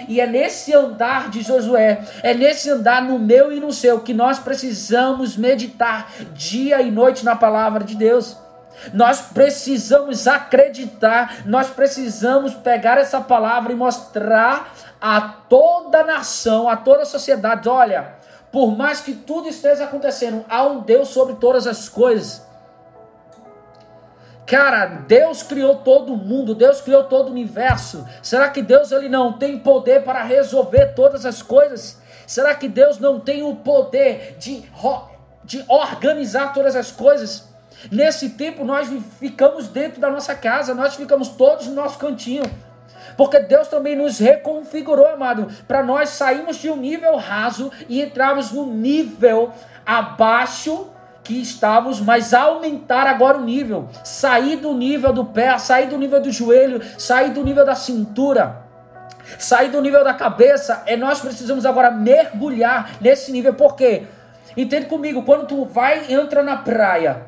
E 0.08 0.20
é 0.20 0.27
nesse 0.27 0.74
andar 0.74 1.30
de 1.30 1.42
Josué, 1.42 2.01
é 2.24 2.34
nesse 2.34 2.70
andar 2.70 3.01
no 3.01 3.18
meu 3.18 3.51
e 3.51 3.60
no 3.60 3.72
seu, 3.72 4.01
que 4.01 4.13
nós 4.13 4.39
precisamos 4.39 5.38
meditar 5.38 6.12
dia 6.34 6.82
e 6.82 6.92
noite 6.92 7.24
na 7.25 7.36
palavra 7.36 7.84
de 7.84 7.96
Deus. 7.96 8.38
Nós 8.94 9.22
precisamos 9.22 10.27
acreditar, 10.27 11.38
nós 11.46 11.68
precisamos 11.68 12.54
pegar 12.54 12.98
essa 12.98 13.20
palavra 13.20 13.72
e 13.72 13.75
mostrar 13.75 14.72
a 15.01 15.22
toda 15.22 16.01
a 16.01 16.04
nação, 16.04 16.70
a 16.70 16.77
toda 16.77 17.01
a 17.01 17.06
sociedade: 17.06 17.68
olha, 17.68 18.13
por 18.51 18.77
mais 18.77 19.01
que 19.01 19.13
tudo 19.13 19.50
esteja 19.50 19.86
acontecendo, 19.86 20.46
há 20.48 20.63
um 20.63 20.82
Deus 20.82 21.10
sobre 21.10 21.36
todas 21.36 21.66
as 21.68 21.89
coisas. 21.89 22.47
Cara, 24.48 24.86
Deus 24.86 25.44
criou 25.44 25.75
todo 25.75 26.16
mundo, 26.16 26.56
Deus 26.56 26.80
criou 26.80 27.04
todo 27.04 27.27
o 27.27 27.32
universo. 27.32 28.08
Será 28.24 28.48
que 28.48 28.62
Deus 28.62 28.94
ele 28.94 29.10
não 29.10 29.34
tem 29.34 29.60
poder 29.60 30.04
para 30.04 30.24
resolver 30.24 30.94
todas 30.96 31.25
as 31.25 31.42
coisas? 31.42 32.01
Será 32.25 32.56
que 32.56 32.70
Deus 32.70 32.98
não 32.98 33.20
tem 33.20 33.44
o 33.44 33.58
poder 33.58 34.38
de, 34.39 34.63
de 35.44 35.66
organizar 35.68 36.54
todas 36.54 36.77
as 36.77 36.89
coisas? 36.94 37.50
Nesse 37.92 38.30
tempo 38.30 38.63
nós 38.63 38.89
ficamos 39.20 39.68
dentro 39.68 40.00
da 40.00 40.10
nossa 40.10 40.34
casa, 40.34 40.74
nós 40.74 40.96
ficamos 40.96 41.27
todos 41.27 41.68
no 41.68 41.75
nosso 41.75 42.00
cantinho. 42.00 42.44
Porque 43.18 43.39
Deus 43.42 43.68
também 43.68 43.98
nos 43.98 44.18
reconfigurou, 44.18 45.08
amado, 45.08 45.48
para 45.68 45.84
nós 45.84 46.10
sairmos 46.10 46.56
de 46.56 46.70
um 46.70 46.77
nível 46.77 47.18
raso 47.18 47.70
e 47.89 48.01
entrarmos 48.01 48.54
no 48.54 48.66
nível 48.66 49.51
abaixo 49.86 50.89
que 51.27 51.41
estávamos, 51.41 52.00
mas 52.00 52.34
aumentar 52.34 53.05
agora 53.05 53.38
o 53.38 53.43
nível, 53.43 53.89
sair 54.01 54.55
do 54.55 54.74
nível 54.74 55.12
do 55.12 55.25
pé, 55.25 55.57
sair 55.57 55.88
do 55.88 55.98
nível 55.98 56.22
do 56.22 56.31
joelho, 56.31 56.81
sair 56.98 57.31
do 57.31 57.43
nível 57.43 57.65
da 57.65 57.75
cintura, 57.75 58.62
sair 59.38 59.69
do 59.69 59.81
nível 59.81 60.05
da 60.05 60.13
cabeça, 60.13 60.84
é 60.86 60.96
nós 60.96 61.19
precisamos 61.19 61.65
agora 61.65 61.91
mergulhar 61.91 62.91
nesse 63.01 63.29
nível, 63.34 63.53
por 63.53 63.75
quê? 63.75 64.03
Entende 64.55 64.86
comigo, 64.86 65.24
quando 65.24 65.46
tu 65.46 65.65
vai 65.65 66.13
entra 66.13 66.41
na 66.41 66.55
praia, 66.55 67.25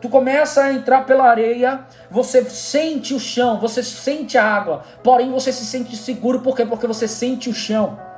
tu 0.00 0.08
começa 0.08 0.64
a 0.64 0.72
entrar 0.72 1.06
pela 1.06 1.30
areia, 1.30 1.82
você 2.10 2.44
sente 2.44 3.14
o 3.14 3.20
chão, 3.20 3.60
você 3.60 3.80
sente 3.80 4.36
a 4.36 4.44
água, 4.44 4.82
porém 5.04 5.30
você 5.30 5.52
se 5.52 5.64
sente 5.64 5.94
seguro, 5.94 6.40
por 6.40 6.56
quê? 6.56 6.66
Porque 6.66 6.86
você 6.88 7.06
sente 7.06 7.48
o 7.48 7.54
chão. 7.54 8.09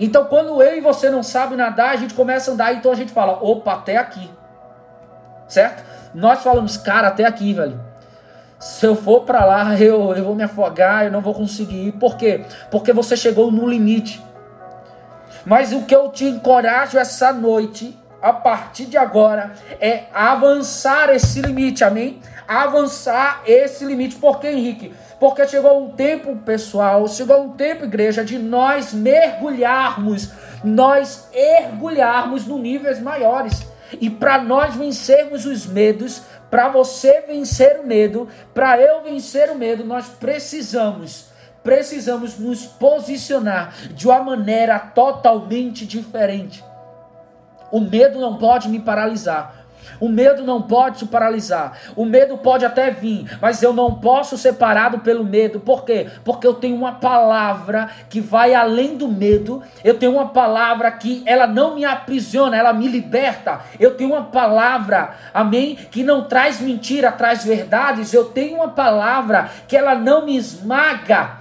Então, 0.00 0.24
quando 0.24 0.62
eu 0.62 0.76
e 0.76 0.80
você 0.80 1.10
não 1.10 1.22
sabe 1.22 1.56
nadar, 1.56 1.90
a 1.90 1.96
gente 1.96 2.14
começa 2.14 2.50
a 2.50 2.54
andar, 2.54 2.72
então 2.74 2.92
a 2.92 2.94
gente 2.94 3.12
fala, 3.12 3.32
opa, 3.42 3.74
até 3.74 3.96
aqui. 3.96 4.30
Certo? 5.48 5.84
Nós 6.14 6.42
falamos, 6.42 6.76
cara, 6.76 7.08
até 7.08 7.24
aqui, 7.24 7.52
velho. 7.52 7.80
Se 8.58 8.86
eu 8.86 8.94
for 8.94 9.22
para 9.22 9.44
lá, 9.44 9.74
eu, 9.80 10.14
eu 10.14 10.24
vou 10.24 10.34
me 10.34 10.42
afogar, 10.42 11.04
eu 11.04 11.12
não 11.12 11.20
vou 11.20 11.34
conseguir 11.34 11.88
ir. 11.88 11.92
Por 11.92 12.16
quê? 12.16 12.44
Porque 12.70 12.92
você 12.92 13.16
chegou 13.16 13.50
no 13.50 13.68
limite. 13.68 14.22
Mas 15.44 15.72
o 15.72 15.82
que 15.82 15.94
eu 15.94 16.08
te 16.08 16.24
encorajo 16.24 16.96
essa 16.96 17.32
noite, 17.32 17.98
a 18.20 18.32
partir 18.32 18.86
de 18.86 18.96
agora, 18.96 19.52
é 19.80 20.04
avançar 20.14 21.10
esse 21.10 21.40
limite, 21.40 21.82
amém? 21.82 22.20
Avançar 22.46 23.42
esse 23.44 23.84
limite. 23.84 24.14
Por 24.14 24.38
quê, 24.38 24.48
Henrique? 24.48 24.94
Porque 25.22 25.46
chegou 25.46 25.80
um 25.80 25.90
tempo, 25.90 26.34
pessoal, 26.38 27.06
chegou 27.06 27.44
um 27.44 27.50
tempo, 27.50 27.84
igreja, 27.84 28.24
de 28.24 28.40
nós 28.40 28.92
mergulharmos, 28.92 30.30
nós 30.64 31.28
mergulharmos 31.32 32.44
no 32.44 32.58
níveis 32.58 33.00
maiores. 33.00 33.64
E 34.00 34.10
para 34.10 34.42
nós 34.42 34.74
vencermos 34.74 35.46
os 35.46 35.64
medos, 35.64 36.22
para 36.50 36.68
você 36.70 37.20
vencer 37.20 37.78
o 37.78 37.86
medo, 37.86 38.26
para 38.52 38.80
eu 38.80 39.04
vencer 39.04 39.48
o 39.48 39.54
medo, 39.54 39.84
nós 39.84 40.08
precisamos 40.08 41.30
precisamos 41.62 42.36
nos 42.36 42.66
posicionar 42.66 43.72
de 43.94 44.08
uma 44.08 44.18
maneira 44.18 44.76
totalmente 44.80 45.86
diferente. 45.86 46.64
O 47.70 47.78
medo 47.78 48.18
não 48.18 48.38
pode 48.38 48.68
me 48.68 48.80
paralisar. 48.80 49.61
O 50.02 50.08
medo 50.08 50.42
não 50.42 50.60
pode 50.60 50.98
te 50.98 51.06
paralisar. 51.06 51.78
O 51.94 52.04
medo 52.04 52.36
pode 52.36 52.64
até 52.64 52.90
vir, 52.90 53.38
mas 53.40 53.62
eu 53.62 53.72
não 53.72 53.94
posso 53.94 54.36
ser 54.36 54.54
parado 54.54 54.98
pelo 54.98 55.22
medo. 55.22 55.60
Por 55.60 55.84
quê? 55.84 56.08
Porque 56.24 56.44
eu 56.44 56.54
tenho 56.54 56.74
uma 56.74 56.94
palavra 56.94 57.88
que 58.10 58.20
vai 58.20 58.52
além 58.52 58.96
do 58.96 59.06
medo. 59.06 59.62
Eu 59.84 59.96
tenho 59.96 60.10
uma 60.10 60.30
palavra 60.30 60.90
que 60.90 61.22
ela 61.24 61.46
não 61.46 61.76
me 61.76 61.84
aprisiona, 61.84 62.56
ela 62.56 62.72
me 62.72 62.88
liberta. 62.88 63.60
Eu 63.78 63.94
tenho 63.94 64.10
uma 64.10 64.24
palavra, 64.24 65.14
amém, 65.32 65.76
que 65.76 66.02
não 66.02 66.24
traz 66.24 66.60
mentira, 66.60 67.12
traz 67.12 67.44
verdades. 67.44 68.12
Eu 68.12 68.24
tenho 68.24 68.56
uma 68.56 68.70
palavra 68.70 69.50
que 69.68 69.76
ela 69.76 69.94
não 69.94 70.26
me 70.26 70.36
esmaga 70.36 71.38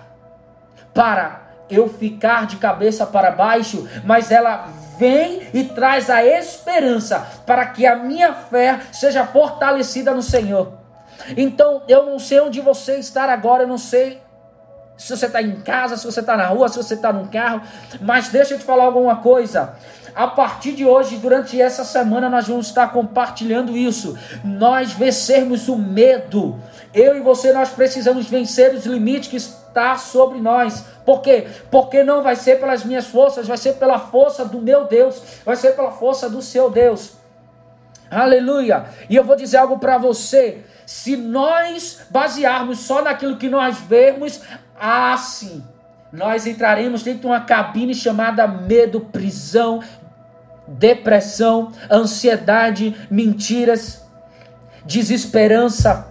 para 0.94 1.42
eu 1.68 1.90
ficar 1.90 2.46
de 2.46 2.58
cabeça 2.58 3.08
para 3.08 3.32
baixo, 3.32 3.88
mas 4.06 4.30
ela 4.30 4.81
vem 4.98 5.48
e 5.54 5.64
traz 5.64 6.10
a 6.10 6.24
esperança 6.24 7.26
para 7.46 7.66
que 7.68 7.86
a 7.86 7.96
minha 7.96 8.34
fé 8.34 8.80
seja 8.92 9.26
fortalecida 9.26 10.14
no 10.14 10.22
Senhor. 10.22 10.74
Então, 11.36 11.84
eu 11.88 12.06
não 12.06 12.20
sei 12.20 12.40
onde 12.40 12.62
você 12.62 12.98
está 12.98 13.32
agora, 13.32 13.64
eu 13.64 13.68
não 13.68 13.78
sei 13.78 14.22
se 14.98 15.16
você 15.16 15.26
está 15.26 15.42
em 15.42 15.62
casa, 15.62 15.98
se 15.98 16.06
você 16.06 16.20
está 16.20 16.38
na 16.38 16.48
rua, 16.48 16.70
se 16.70 16.78
você 16.78 16.94
está 16.94 17.12
no 17.12 17.28
carro, 17.28 17.62
mas 18.00 18.30
deixa 18.30 18.54
eu 18.54 18.60
te 18.60 18.64
falar 18.64 18.84
alguma 18.84 19.16
coisa. 19.18 19.74
A 20.14 20.28
partir 20.28 20.74
de 20.74 20.86
hoje, 20.86 21.18
durante 21.18 21.60
essa 21.60 21.84
semana, 21.84 22.30
nós 22.30 22.48
vamos 22.48 22.68
estar 22.68 22.92
compartilhando 22.92 23.76
isso. 23.76 24.18
Nós 24.44 24.92
vencermos 24.92 25.70
o 25.70 25.78
medo. 25.78 26.60
Eu 26.94 27.16
e 27.16 27.22
você, 27.22 27.54
nós 27.54 27.70
precisamos 27.70 28.28
vencer 28.28 28.76
os 28.76 28.86
limites 28.86 29.30
que 29.30 29.61
está 29.72 29.98
sobre 29.98 30.40
nós. 30.40 30.86
Por 31.06 31.22
quê? 31.22 31.48
Porque 31.72 32.04
não 32.04 32.22
vai 32.22 32.36
ser 32.36 32.60
pelas 32.60 32.84
minhas 32.84 33.08
forças, 33.08 33.48
vai 33.48 33.58
ser 33.58 33.74
pela 33.74 33.98
força 33.98 34.46
do 34.46 34.62
meu 34.62 34.86
Deus, 34.86 35.22
vai 35.44 35.56
ser 35.56 35.72
pela 35.72 35.92
força 35.92 36.30
do 36.30 36.42
seu 36.42 36.70
Deus. 36.70 37.14
Aleluia! 38.10 38.86
E 39.10 39.16
eu 39.16 39.24
vou 39.24 39.36
dizer 39.36 39.58
algo 39.58 39.80
para 39.80 39.98
você. 39.98 40.64
Se 40.86 41.16
nós 41.16 42.02
basearmos 42.10 42.80
só 42.80 43.02
naquilo 43.02 43.38
que 43.38 43.48
nós 43.48 43.78
vemos, 43.78 44.42
assim, 44.78 45.64
nós 46.12 46.46
entraremos 46.46 47.04
dentro 47.04 47.22
de 47.22 47.28
uma 47.28 47.40
cabine 47.40 47.96
chamada 47.96 48.46
medo, 48.46 49.00
prisão, 49.00 49.82
depressão, 50.68 51.72
ansiedade, 51.90 52.96
mentiras, 53.10 54.06
desesperança. 54.86 56.11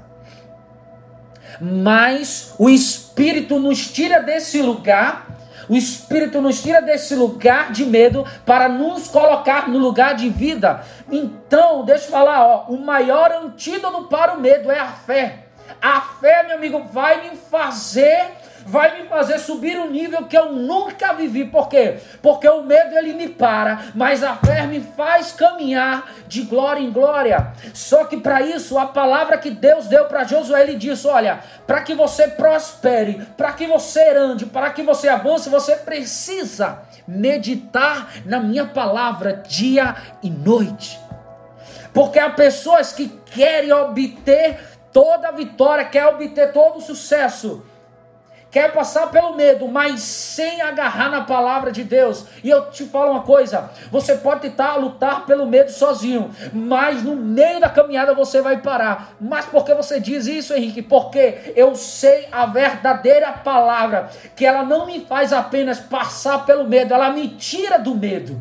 Mas 1.60 2.54
o 2.58 2.68
Espírito 2.68 3.58
nos 3.58 3.86
tira 3.88 4.20
desse 4.20 4.62
lugar, 4.62 5.26
o 5.68 5.76
Espírito 5.76 6.40
nos 6.40 6.60
tira 6.62 6.80
desse 6.80 7.14
lugar 7.14 7.70
de 7.70 7.84
medo 7.84 8.26
para 8.44 8.68
nos 8.68 9.08
colocar 9.08 9.68
no 9.68 9.78
lugar 9.78 10.14
de 10.14 10.28
vida. 10.28 10.82
Então, 11.10 11.84
deixa 11.84 12.06
eu 12.06 12.10
falar, 12.10 12.44
ó, 12.44 12.64
o 12.68 12.78
maior 12.78 13.30
antídoto 13.30 14.04
para 14.04 14.34
o 14.34 14.40
medo 14.40 14.70
é 14.70 14.78
a 14.78 14.88
fé. 14.88 15.44
A 15.80 16.00
fé, 16.00 16.42
meu 16.42 16.56
amigo, 16.56 16.82
vai 16.92 17.30
me 17.30 17.36
fazer 17.36 18.26
vai 18.66 19.00
me 19.00 19.08
fazer 19.08 19.38
subir 19.38 19.78
um 19.78 19.90
nível 19.90 20.24
que 20.26 20.36
eu 20.36 20.52
nunca 20.52 21.12
vivi. 21.12 21.44
Por 21.44 21.68
quê? 21.68 21.98
Porque 22.22 22.48
o 22.48 22.62
medo 22.62 22.96
ele 22.96 23.12
me 23.12 23.28
para, 23.28 23.86
mas 23.94 24.22
a 24.22 24.36
fé 24.36 24.66
me 24.66 24.80
faz 24.80 25.32
caminhar 25.32 26.10
de 26.26 26.42
glória 26.42 26.80
em 26.80 26.90
glória. 26.90 27.52
Só 27.74 28.04
que 28.04 28.16
para 28.16 28.40
isso, 28.42 28.78
a 28.78 28.86
palavra 28.86 29.38
que 29.38 29.50
Deus 29.50 29.86
deu 29.86 30.04
para 30.06 30.24
Josué, 30.24 30.62
ele 30.62 30.76
disse: 30.76 31.06
Olha, 31.06 31.40
para 31.66 31.82
que 31.82 31.94
você 31.94 32.28
prospere, 32.28 33.26
para 33.36 33.52
que 33.52 33.66
você 33.66 34.16
ande, 34.16 34.46
para 34.46 34.70
que 34.70 34.82
você 34.82 35.08
avance, 35.08 35.48
você 35.48 35.76
precisa 35.76 36.82
meditar 37.06 38.08
na 38.24 38.40
minha 38.40 38.66
palavra 38.66 39.42
dia 39.46 39.96
e 40.22 40.30
noite. 40.30 40.98
Porque 41.92 42.18
há 42.18 42.30
pessoas 42.30 42.92
que 42.92 43.08
querem 43.08 43.72
obter 43.72 44.58
toda 44.92 45.28
a 45.28 45.32
vitória, 45.32 45.84
querem 45.84 46.08
obter 46.08 46.52
todo 46.52 46.78
o 46.78 46.80
sucesso, 46.80 47.64
quer 48.50 48.72
passar 48.72 49.10
pelo 49.10 49.36
medo, 49.36 49.68
mas 49.68 50.00
sem 50.00 50.60
agarrar 50.60 51.10
na 51.10 51.22
palavra 51.22 51.70
de 51.70 51.84
Deus. 51.84 52.24
E 52.42 52.50
eu 52.50 52.70
te 52.70 52.84
falo 52.84 53.12
uma 53.12 53.22
coisa: 53.22 53.70
você 53.90 54.16
pode 54.16 54.40
tentar 54.40 54.76
lutar 54.76 55.24
pelo 55.26 55.46
medo 55.46 55.70
sozinho, 55.70 56.30
mas 56.52 57.02
no 57.02 57.14
meio 57.16 57.60
da 57.60 57.68
caminhada 57.68 58.14
você 58.14 58.42
vai 58.42 58.58
parar. 58.58 59.14
Mas 59.20 59.46
por 59.46 59.64
que 59.64 59.74
você 59.74 60.00
diz 60.00 60.26
isso, 60.26 60.54
Henrique? 60.54 60.82
Porque 60.82 61.52
eu 61.54 61.74
sei 61.74 62.26
a 62.32 62.46
verdadeira 62.46 63.32
palavra, 63.32 64.10
que 64.34 64.44
ela 64.44 64.62
não 64.62 64.86
me 64.86 65.00
faz 65.00 65.32
apenas 65.32 65.78
passar 65.78 66.44
pelo 66.44 66.64
medo, 66.64 66.92
ela 66.92 67.10
me 67.10 67.28
tira 67.28 67.78
do 67.78 67.94
medo. 67.94 68.40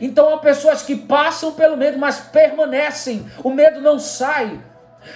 Então 0.00 0.32
há 0.32 0.38
pessoas 0.38 0.82
que 0.82 0.96
passam 0.96 1.52
pelo 1.52 1.76
medo, 1.76 1.98
mas 1.98 2.20
permanecem, 2.20 3.26
o 3.42 3.50
medo 3.50 3.80
não 3.80 3.98
sai. 3.98 4.58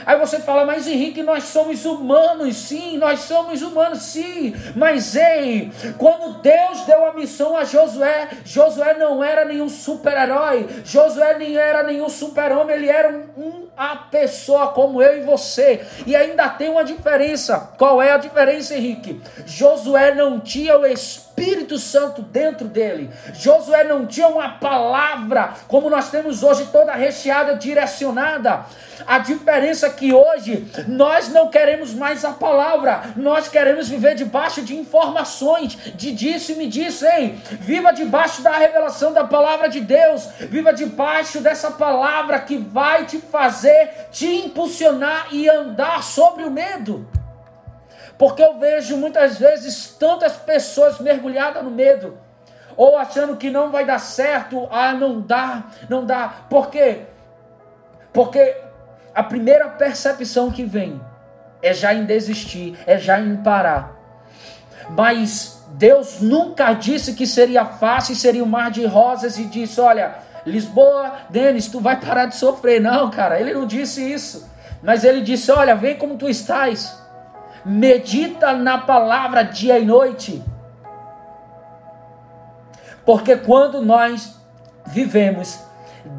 Aí 0.04 0.18
você 0.18 0.40
fala, 0.40 0.64
mas 0.64 0.86
Henrique, 0.86 1.22
nós 1.22 1.44
somos 1.44 1.84
humanos, 1.84 2.56
sim, 2.56 2.98
nós 2.98 3.20
somos 3.20 3.62
humanos, 3.62 4.02
sim. 4.02 4.54
Mas 4.74 5.16
ei, 5.16 5.70
quando 5.98 6.40
Deus 6.40 6.82
deu 6.86 7.06
a 7.06 7.12
missão 7.12 7.56
a 7.56 7.64
Josué, 7.64 8.28
Josué 8.44 8.94
não 8.94 9.22
era 9.22 9.44
nenhum 9.44 9.68
super-herói, 9.68 10.66
Josué 10.84 11.38
nem 11.38 11.56
era 11.56 11.82
nenhum 11.82 12.08
super-homem, 12.08 12.76
ele 12.76 12.88
era 12.88 13.10
um, 13.36 13.68
uma 13.76 13.96
pessoa 13.96 14.68
como 14.68 15.02
eu 15.02 15.18
e 15.18 15.24
você. 15.24 15.84
E 16.06 16.14
ainda 16.14 16.48
tem 16.48 16.68
uma 16.68 16.84
diferença. 16.84 17.72
Qual 17.76 18.00
é 18.00 18.12
a 18.12 18.18
diferença, 18.18 18.74
Henrique? 18.74 19.20
Josué 19.44 20.14
não 20.14 20.40
tinha 20.40 20.78
o 20.78 20.86
Espírito 20.86 21.25
Espírito 21.36 21.76
Santo 21.76 22.22
dentro 22.22 22.66
dele. 22.66 23.10
Josué 23.34 23.84
não 23.84 24.06
tinha 24.06 24.26
uma 24.26 24.52
palavra 24.52 25.52
como 25.68 25.90
nós 25.90 26.10
temos 26.10 26.42
hoje, 26.42 26.66
toda 26.72 26.94
recheada, 26.94 27.54
direcionada. 27.54 28.64
A 29.06 29.18
diferença 29.18 29.86
é 29.86 29.90
que 29.90 30.14
hoje 30.14 30.66
nós 30.88 31.28
não 31.28 31.48
queremos 31.48 31.92
mais 31.92 32.24
a 32.24 32.32
palavra, 32.32 33.12
nós 33.16 33.48
queremos 33.48 33.86
viver 33.86 34.14
debaixo 34.14 34.62
de 34.62 34.74
informações, 34.74 35.76
de 35.94 36.12
disso 36.12 36.52
e 36.52 36.54
me 36.54 36.66
disso. 36.66 37.04
Ei, 37.04 37.38
viva 37.60 37.92
debaixo 37.92 38.40
da 38.40 38.56
revelação 38.56 39.12
da 39.12 39.24
palavra 39.24 39.68
de 39.68 39.80
Deus, 39.80 40.26
viva 40.48 40.72
debaixo 40.72 41.40
dessa 41.40 41.70
palavra 41.70 42.40
que 42.40 42.56
vai 42.56 43.04
te 43.04 43.18
fazer 43.18 44.08
te 44.10 44.26
impulsionar 44.26 45.28
e 45.30 45.46
andar 45.50 46.02
sobre 46.02 46.44
o 46.44 46.50
medo. 46.50 47.06
Porque 48.18 48.42
eu 48.42 48.58
vejo 48.58 48.96
muitas 48.96 49.38
vezes 49.38 49.94
tantas 49.98 50.36
pessoas 50.36 50.98
mergulhadas 50.98 51.62
no 51.62 51.70
medo, 51.70 52.16
ou 52.76 52.96
achando 52.96 53.36
que 53.36 53.50
não 53.50 53.70
vai 53.70 53.84
dar 53.84 53.98
certo, 53.98 54.68
ah, 54.70 54.92
não 54.92 55.20
dá, 55.20 55.64
não 55.88 56.04
dá. 56.04 56.32
Por 56.48 56.70
quê? 56.70 57.02
Porque 58.12 58.56
a 59.14 59.22
primeira 59.22 59.68
percepção 59.68 60.50
que 60.50 60.64
vem 60.64 61.00
é 61.62 61.74
já 61.74 61.92
em 61.92 62.04
desistir, 62.04 62.78
é 62.86 62.98
já 62.98 63.20
em 63.20 63.36
parar. 63.36 63.94
Mas 64.90 65.64
Deus 65.68 66.20
nunca 66.20 66.72
disse 66.72 67.12
que 67.14 67.26
seria 67.26 67.64
fácil, 67.64 68.14
seria 68.14 68.42
um 68.42 68.46
mar 68.46 68.70
de 68.70 68.86
rosas 68.86 69.38
e 69.38 69.44
disse: 69.44 69.80
Olha, 69.80 70.16
Lisboa, 70.46 71.12
Denis, 71.28 71.66
tu 71.66 71.80
vai 71.80 71.98
parar 71.98 72.26
de 72.26 72.36
sofrer. 72.36 72.80
Não, 72.80 73.10
cara, 73.10 73.40
ele 73.40 73.52
não 73.52 73.66
disse 73.66 74.00
isso. 74.00 74.48
Mas 74.82 75.04
ele 75.04 75.20
disse: 75.20 75.50
Olha, 75.50 75.74
vem 75.74 75.96
como 75.96 76.16
tu 76.16 76.28
estás 76.28 77.05
medita 77.66 78.52
na 78.52 78.78
palavra 78.78 79.42
dia 79.42 79.76
e 79.76 79.84
noite. 79.84 80.40
Porque 83.04 83.36
quando 83.36 83.82
nós 83.82 84.36
vivemos 84.86 85.58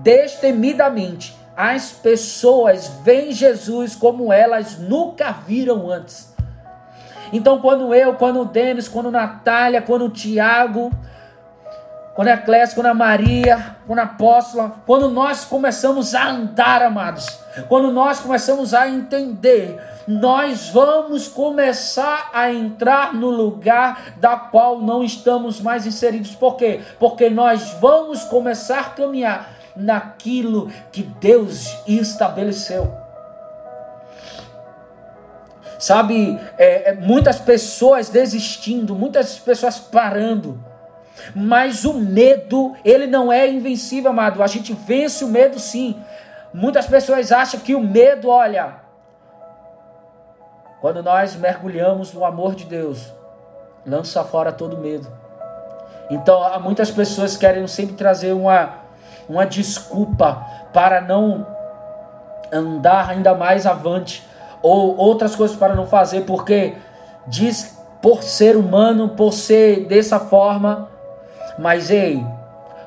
destemidamente, 0.03 1.37
as 1.55 1.91
pessoas 1.91 2.87
veem 3.01 3.31
Jesus 3.31 3.95
como 3.95 4.31
elas 4.31 4.77
nunca 4.77 5.31
viram 5.31 5.89
antes. 5.89 6.35
Então, 7.31 7.59
quando 7.59 7.95
eu, 7.95 8.13
quando 8.15 8.41
o 8.41 8.45
Denis, 8.45 8.89
quando 8.89 9.09
Natália, 9.09 9.81
quando 9.81 10.05
o 10.05 10.09
Tiago, 10.09 10.91
quando 12.13 12.27
a 12.27 12.37
Clécia, 12.37 12.75
quando 12.75 12.87
a 12.87 12.93
Maria, 12.93 13.77
quando 13.85 13.99
a 13.99 14.03
Apóstola, 14.03 14.75
quando 14.85 15.09
nós 15.09 15.45
começamos 15.45 16.13
a 16.13 16.29
andar, 16.29 16.81
amados, 16.81 17.39
quando 17.69 17.91
nós 17.91 18.19
começamos 18.19 18.73
a 18.73 18.87
entender 18.87 19.96
nós 20.07 20.69
vamos 20.69 21.27
começar 21.27 22.29
a 22.33 22.51
entrar 22.51 23.13
no 23.13 23.29
lugar 23.29 24.13
da 24.17 24.37
qual 24.37 24.79
não 24.79 25.03
estamos 25.03 25.59
mais 25.59 25.85
inseridos. 25.85 26.33
Por 26.33 26.55
quê? 26.55 26.79
Porque 26.97 27.29
nós 27.29 27.73
vamos 27.81 28.23
começar 28.23 28.79
a 28.79 28.83
caminhar 28.85 29.57
naquilo 29.75 30.71
que 30.91 31.03
Deus 31.03 31.77
estabeleceu. 31.85 32.91
Sabe, 35.77 36.39
é, 36.57 36.89
é, 36.89 36.93
muitas 36.93 37.37
pessoas 37.39 38.09
desistindo, 38.09 38.95
muitas 38.95 39.37
pessoas 39.37 39.77
parando. 39.77 40.59
Mas 41.35 41.83
o 41.83 41.93
medo, 41.93 42.73
ele 42.83 43.05
não 43.05 43.31
é 43.31 43.47
invencível, 43.47 44.11
amado. 44.11 44.41
A 44.41 44.47
gente 44.47 44.73
vence 44.73 45.23
o 45.23 45.27
medo 45.27 45.59
sim. 45.59 45.99
Muitas 46.53 46.87
pessoas 46.87 47.31
acham 47.31 47.59
que 47.59 47.75
o 47.75 47.79
medo, 47.79 48.29
olha, 48.29 48.86
quando 50.81 51.01
nós 51.01 51.35
mergulhamos 51.35 52.13
no 52.13 52.23
amor 52.23 52.55
de 52.55 52.65
Deus, 52.65 53.11
lança 53.85 54.23
fora 54.23 54.51
todo 54.51 54.77
medo. 54.77 55.07
Então, 56.09 56.41
há 56.43 56.59
muitas 56.59 56.91
pessoas 56.91 57.33
que 57.33 57.41
querem 57.41 57.65
sempre 57.67 57.95
trazer 57.95 58.33
uma, 58.33 58.75
uma 59.27 59.45
desculpa 59.45 60.45
para 60.71 61.01
não 61.01 61.45
andar 62.51 63.09
ainda 63.09 63.33
mais 63.33 63.65
avante, 63.65 64.25
ou 64.61 64.95
outras 64.97 65.35
coisas 65.35 65.55
para 65.55 65.75
não 65.75 65.85
fazer, 65.85 66.21
porque 66.21 66.75
diz 67.25 67.77
por 68.01 68.23
ser 68.23 68.55
humano, 68.55 69.09
por 69.09 69.33
ser 69.33 69.85
dessa 69.85 70.19
forma, 70.19 70.89
mas 71.57 71.89
ei, 71.89 72.25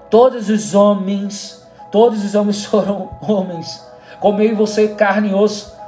todos 0.08 0.48
os 0.48 0.74
homens, 0.74 1.66
todos 1.90 2.24
os 2.24 2.34
homens 2.34 2.64
foram 2.66 3.10
homens, 3.20 3.86
como 4.18 4.40
eu 4.40 4.52
e 4.52 4.54
você, 4.54 4.88
carne 4.88 5.30
e 5.30 5.34
osso, 5.34 5.78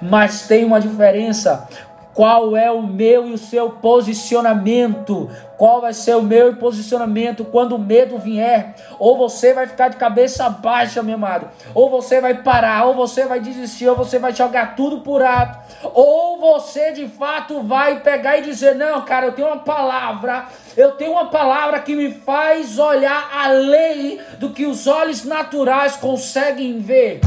mas 0.00 0.46
tem 0.46 0.64
uma 0.64 0.80
diferença. 0.80 1.68
Qual 2.14 2.56
é 2.56 2.70
o 2.70 2.80
meu 2.80 3.26
e 3.26 3.32
o 3.32 3.38
seu 3.38 3.70
posicionamento? 3.70 5.28
Qual 5.58 5.80
vai 5.80 5.92
ser 5.92 6.14
o 6.14 6.22
meu 6.22 6.54
posicionamento 6.54 7.44
quando 7.44 7.74
o 7.74 7.78
medo 7.78 8.18
vier? 8.18 8.76
Ou 9.00 9.18
você 9.18 9.52
vai 9.52 9.66
ficar 9.66 9.88
de 9.88 9.96
cabeça 9.96 10.48
baixa, 10.48 11.02
meu 11.02 11.16
amado, 11.16 11.48
ou 11.74 11.90
você 11.90 12.20
vai 12.20 12.34
parar, 12.34 12.84
ou 12.84 12.94
você 12.94 13.26
vai 13.26 13.40
desistir, 13.40 13.88
ou 13.88 13.96
você 13.96 14.20
vai 14.20 14.32
jogar 14.32 14.76
tudo 14.76 15.00
por 15.00 15.22
alto, 15.22 15.58
ou 15.92 16.38
você 16.38 16.92
de 16.92 17.08
fato 17.08 17.62
vai 17.62 17.98
pegar 17.98 18.38
e 18.38 18.42
dizer: 18.42 18.76
Não, 18.76 19.02
cara, 19.02 19.26
eu 19.26 19.32
tenho 19.32 19.48
uma 19.48 19.58
palavra, 19.58 20.46
eu 20.76 20.92
tenho 20.92 21.12
uma 21.12 21.26
palavra 21.26 21.80
que 21.80 21.96
me 21.96 22.12
faz 22.12 22.78
olhar 22.78 23.28
além 23.34 24.20
do 24.38 24.50
que 24.50 24.66
os 24.66 24.86
olhos 24.86 25.24
naturais 25.24 25.96
conseguem 25.96 26.78
ver. 26.78 27.20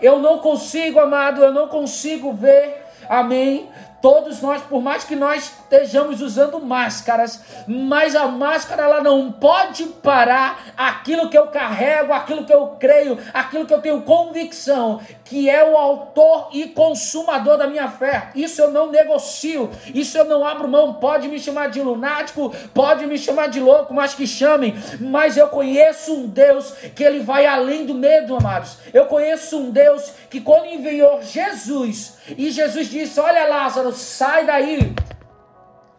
Eu 0.00 0.18
não 0.18 0.38
consigo, 0.38 0.98
amado, 0.98 1.42
eu 1.42 1.52
não 1.52 1.68
consigo 1.68 2.32
ver, 2.32 2.84
amém, 3.08 3.68
Todos 4.00 4.40
nós, 4.40 4.62
por 4.62 4.80
mais 4.80 5.04
que 5.04 5.16
nós 5.16 5.52
estejamos 5.66 6.22
usando 6.22 6.60
máscaras, 6.60 7.40
mas 7.66 8.14
a 8.14 8.26
máscara 8.28 8.84
ela 8.84 9.02
não 9.02 9.32
pode 9.32 9.84
parar 9.84 10.72
aquilo 10.76 11.28
que 11.28 11.36
eu 11.36 11.48
carrego, 11.48 12.12
aquilo 12.12 12.44
que 12.44 12.52
eu 12.52 12.76
creio, 12.78 13.18
aquilo 13.34 13.66
que 13.66 13.74
eu 13.74 13.80
tenho 13.80 14.02
convicção, 14.02 15.00
que 15.24 15.50
é 15.50 15.68
o 15.68 15.76
autor 15.76 16.50
e 16.52 16.68
consumador 16.68 17.58
da 17.58 17.66
minha 17.66 17.88
fé. 17.88 18.30
Isso 18.34 18.60
eu 18.60 18.70
não 18.70 18.90
negocio, 18.90 19.70
isso 19.92 20.16
eu 20.16 20.24
não 20.24 20.46
abro 20.46 20.68
mão. 20.68 20.94
Pode 20.94 21.28
me 21.28 21.38
chamar 21.38 21.68
de 21.68 21.82
lunático, 21.82 22.54
pode 22.72 23.06
me 23.06 23.18
chamar 23.18 23.48
de 23.48 23.58
louco, 23.58 23.92
mas 23.92 24.14
que 24.14 24.26
chamem. 24.26 24.74
Mas 25.00 25.36
eu 25.36 25.48
conheço 25.48 26.14
um 26.14 26.26
Deus 26.26 26.70
que 26.94 27.02
ele 27.02 27.20
vai 27.20 27.44
além 27.44 27.84
do 27.84 27.94
medo, 27.94 28.36
amados. 28.36 28.78
Eu 28.94 29.06
conheço 29.06 29.58
um 29.58 29.70
Deus 29.70 30.12
que 30.30 30.40
quando 30.40 30.66
enviou 30.66 31.20
Jesus, 31.22 32.16
e 32.36 32.50
Jesus 32.50 32.88
disse: 32.88 33.18
Olha, 33.18 33.48
Lázaro, 33.48 33.92
sai 33.92 34.46
daí. 34.46 34.94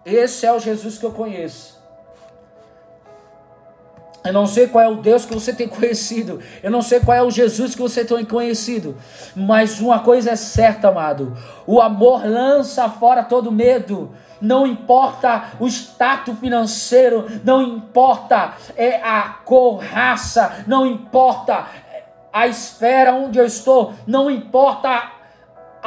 Esse 0.07 0.45
é 0.45 0.53
o 0.53 0.59
Jesus 0.59 0.97
que 0.97 1.05
eu 1.05 1.11
conheço. 1.11 1.75
Eu 4.23 4.31
não 4.31 4.47
sei 4.47 4.67
qual 4.67 4.83
é 4.83 4.87
o 4.87 4.95
Deus 4.95 5.25
que 5.25 5.33
você 5.33 5.53
tem 5.53 5.67
conhecido. 5.69 6.39
Eu 6.63 6.71
não 6.71 6.81
sei 6.81 7.01
qual 7.01 7.17
é 7.17 7.21
o 7.21 7.29
Jesus 7.29 7.75
que 7.75 7.81
você 7.81 8.05
tem 8.05 8.23
conhecido. 8.23 8.95
Mas 9.35 9.81
uma 9.81 9.99
coisa 9.99 10.31
é 10.31 10.35
certa, 10.37 10.87
amado: 10.87 11.37
o 11.65 11.81
amor 11.81 12.25
lança 12.25 12.89
fora 12.89 13.21
todo 13.21 13.51
medo. 13.51 14.13
Não 14.39 14.65
importa 14.65 15.51
o 15.59 15.67
status 15.67 16.37
financeiro, 16.39 17.25
não 17.43 17.61
importa 17.61 18.53
é, 18.77 19.01
a 19.01 19.39
cor, 19.43 19.79
raça, 19.79 20.63
não 20.67 20.85
importa 20.85 21.65
a 22.31 22.47
esfera 22.47 23.15
onde 23.15 23.39
eu 23.39 23.45
estou, 23.45 23.95
não 24.05 24.29
importa 24.29 25.16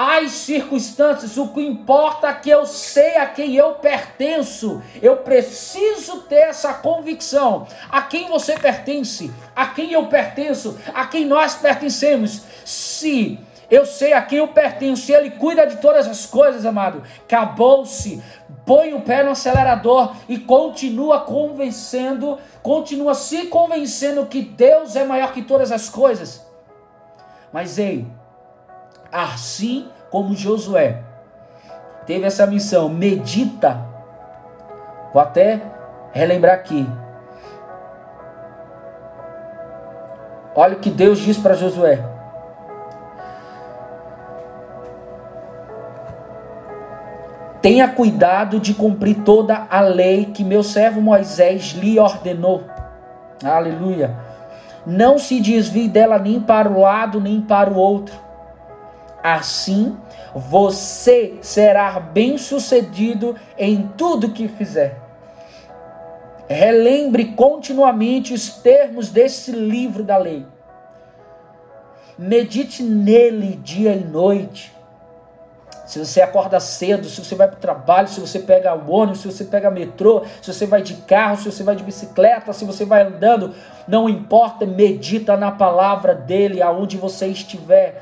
as 0.03 0.31
circunstâncias, 0.31 1.37
o 1.37 1.49
que 1.49 1.61
importa 1.61 2.29
é 2.29 2.33
que 2.33 2.49
eu 2.49 2.65
sei 2.65 3.19
a 3.19 3.27
quem 3.27 3.55
eu 3.55 3.73
pertenço. 3.75 4.83
Eu 5.03 5.19
preciso 5.19 6.23
ter 6.23 6.37
essa 6.37 6.73
convicção. 6.73 7.67
A 7.91 8.01
quem 8.01 8.27
você 8.27 8.59
pertence, 8.59 9.31
a 9.55 9.67
quem 9.67 9.93
eu 9.93 10.07
pertenço, 10.07 10.79
a 10.95 11.07
quem 11.07 11.27
nós 11.27 11.55
pertencemos. 11.55 12.45
Se 12.65 13.39
eu 13.71 13.85
sei 13.85 14.15
a 14.15 14.23
quem 14.23 14.39
eu 14.39 14.49
pertenço, 14.49 15.13
Ele 15.13 15.33
cuida 15.33 15.67
de 15.67 15.77
todas 15.77 16.09
as 16.09 16.25
coisas, 16.25 16.65
amado. 16.65 17.03
Acabou-se. 17.27 18.23
Põe 18.65 18.95
o 18.95 19.03
pé 19.03 19.23
no 19.23 19.33
acelerador 19.33 20.17
e 20.27 20.39
continua 20.39 21.21
convencendo, 21.21 22.39
continua 22.63 23.13
se 23.13 23.49
convencendo 23.49 24.25
que 24.25 24.41
Deus 24.41 24.97
é 24.97 25.05
maior 25.05 25.31
que 25.35 25.43
todas 25.43 25.71
as 25.71 25.91
coisas. 25.91 26.43
Mas 27.53 27.79
ei, 27.79 28.07
assim 29.13 29.89
como 30.11 30.35
Josué 30.35 31.03
teve 32.11 32.27
essa 32.27 32.45
missão, 32.45 32.89
medita. 32.89 33.81
Vou 35.13 35.23
até 35.23 35.63
relembrar 36.13 36.55
aqui. 36.55 36.85
Olha 40.57 40.75
o 40.75 40.81
que 40.81 40.91
Deus 40.91 41.21
diz 41.21 41.39
para 41.39 41.55
Josué. 41.55 42.05
Tenha 47.63 47.87
cuidado 47.87 48.59
de 48.59 48.75
cumprir 48.75 49.23
toda 49.23 49.69
a 49.71 49.81
lei 49.81 50.25
que 50.25 50.43
meu 50.43 50.65
servo 50.65 51.01
Moisés 51.01 51.75
lhe 51.75 52.01
ordenou. 52.01 52.65
Aleluia. 53.45 54.17
Não 54.85 55.17
se 55.17 55.41
desvie 55.41 55.87
dela 55.87 56.19
nem 56.19 56.41
para 56.41 56.69
o 56.69 56.81
lado 56.81 57.21
nem 57.21 57.41
para 57.41 57.71
o 57.71 57.77
outro 57.77 58.30
Assim, 59.23 59.97
você 60.35 61.35
será 61.43 62.01
bem-sucedido 62.01 63.37
em 63.59 63.89
tudo 63.97 64.33
que 64.33 64.49
fizer. 64.49 64.99
relembre 66.49 67.27
continuamente 67.27 68.35
os 68.35 68.49
termos 68.57 69.09
desse 69.11 69.53
livro 69.53 70.03
da 70.03 70.17
lei. 70.17 70.45
Medite 72.19 72.83
nele 72.83 73.55
dia 73.57 73.95
e 73.95 74.05
noite. 74.05 74.75
Se 75.87 75.99
você 75.99 76.21
acorda 76.21 76.61
cedo, 76.61 77.09
se 77.09 77.25
você 77.25 77.35
vai 77.35 77.49
para 77.49 77.57
o 77.57 77.61
trabalho, 77.61 78.07
se 78.07 78.21
você 78.21 78.39
pega 78.39 78.73
o 78.73 78.93
ônibus, 78.93 79.23
se 79.23 79.27
você 79.27 79.45
pega 79.45 79.71
metrô, 79.73 80.23
se 80.41 80.53
você 80.53 80.65
vai 80.65 80.83
de 80.83 80.95
carro, 80.95 81.37
se 81.37 81.51
você 81.51 81.65
vai 81.65 81.75
de 81.75 81.83
bicicleta, 81.83 82.53
se 82.53 82.65
você 82.65 82.85
vai 82.85 83.03
andando, 83.03 83.53
não 83.89 84.09
importa, 84.09 84.65
medita 84.65 85.37
na 85.37 85.51
palavra 85.51 86.15
dele 86.15 86.63
aonde 86.63 86.97
você 86.97 87.27
estiver. 87.27 88.01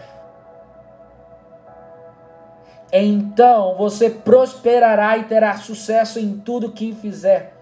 Então 2.92 3.74
você 3.76 4.08
prosperará 4.08 5.18
e 5.18 5.24
terá 5.24 5.56
sucesso 5.56 6.18
em 6.18 6.38
tudo 6.38 6.72
que 6.72 6.94
fizer. 6.94 7.58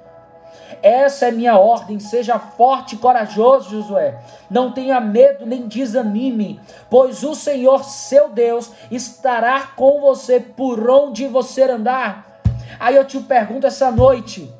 Essa 0.82 1.26
é 1.26 1.30
minha 1.30 1.58
ordem. 1.58 1.98
Seja 1.98 2.38
forte 2.38 2.94
e 2.94 2.98
corajoso, 2.98 3.70
Josué. 3.70 4.18
Não 4.50 4.72
tenha 4.72 5.00
medo 5.00 5.44
nem 5.46 5.66
desanime, 5.66 6.60
pois 6.88 7.24
o 7.24 7.34
Senhor, 7.34 7.84
seu 7.84 8.28
Deus, 8.28 8.70
estará 8.90 9.68
com 9.76 10.00
você 10.00 10.38
por 10.40 10.88
onde 10.88 11.26
você 11.26 11.62
andar. 11.62 12.40
Aí 12.78 12.94
eu 12.94 13.04
te 13.04 13.18
pergunto 13.20 13.66
essa 13.66 13.90
noite: 13.90 14.52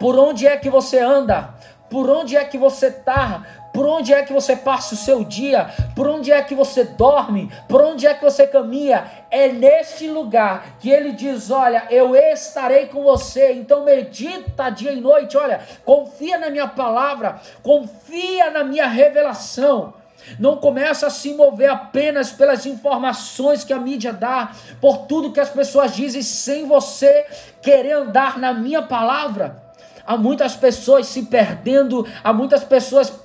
por 0.00 0.18
onde 0.18 0.46
é 0.46 0.56
que 0.56 0.70
você 0.70 0.98
anda? 0.98 1.50
Por 1.88 2.10
onde 2.10 2.36
é 2.36 2.44
que 2.44 2.58
você 2.58 2.86
está? 2.86 3.42
Por 3.74 3.86
onde 3.86 4.14
é 4.14 4.22
que 4.22 4.32
você 4.32 4.54
passa 4.54 4.94
o 4.94 4.96
seu 4.96 5.24
dia? 5.24 5.68
Por 5.96 6.06
onde 6.06 6.30
é 6.30 6.40
que 6.40 6.54
você 6.54 6.84
dorme? 6.84 7.50
Por 7.68 7.82
onde 7.82 8.06
é 8.06 8.14
que 8.14 8.22
você 8.22 8.46
caminha? 8.46 9.04
É 9.28 9.48
neste 9.48 10.08
lugar 10.08 10.76
que 10.78 10.88
ele 10.88 11.10
diz: 11.10 11.50
Olha, 11.50 11.88
eu 11.90 12.14
estarei 12.14 12.86
com 12.86 13.02
você. 13.02 13.52
Então 13.52 13.84
medita 13.84 14.70
dia 14.70 14.92
e 14.92 15.00
noite. 15.00 15.36
Olha, 15.36 15.60
confia 15.84 16.38
na 16.38 16.50
minha 16.50 16.68
palavra, 16.68 17.40
confia 17.64 18.48
na 18.48 18.62
minha 18.62 18.86
revelação. 18.86 19.92
Não 20.38 20.56
começa 20.56 21.08
a 21.08 21.10
se 21.10 21.34
mover 21.34 21.68
apenas 21.68 22.30
pelas 22.30 22.66
informações 22.66 23.64
que 23.64 23.72
a 23.72 23.78
mídia 23.78 24.12
dá, 24.12 24.52
por 24.80 24.98
tudo 24.98 25.32
que 25.32 25.40
as 25.40 25.50
pessoas 25.50 25.96
dizem, 25.96 26.22
sem 26.22 26.64
você 26.64 27.26
querer 27.60 27.92
andar 27.92 28.38
na 28.38 28.54
minha 28.54 28.82
palavra. 28.82 29.64
Há 30.06 30.16
muitas 30.16 30.54
pessoas 30.54 31.08
se 31.08 31.22
perdendo, 31.24 32.06
há 32.22 32.32
muitas 32.32 32.62
pessoas 32.62 33.23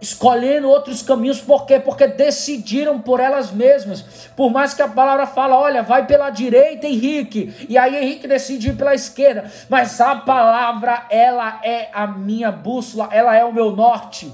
escolhendo 0.00 0.68
outros 0.68 1.02
caminhos, 1.02 1.40
por 1.40 1.66
quê? 1.66 1.78
Porque 1.78 2.06
decidiram 2.06 2.98
por 2.98 3.20
elas 3.20 3.50
mesmas. 3.52 4.30
Por 4.34 4.50
mais 4.50 4.72
que 4.72 4.80
a 4.80 4.88
palavra 4.88 5.26
fala, 5.26 5.58
olha, 5.58 5.82
vai 5.82 6.06
pela 6.06 6.30
direita, 6.30 6.86
Henrique, 6.86 7.66
e 7.68 7.76
aí 7.76 7.96
Henrique 7.96 8.26
decide 8.26 8.70
ir 8.70 8.76
pela 8.76 8.94
esquerda, 8.94 9.50
mas 9.68 10.00
a 10.00 10.16
palavra, 10.16 11.06
ela 11.10 11.60
é 11.62 11.90
a 11.92 12.06
minha 12.06 12.50
bússola, 12.50 13.08
ela 13.12 13.36
é 13.36 13.44
o 13.44 13.52
meu 13.52 13.76
norte. 13.76 14.32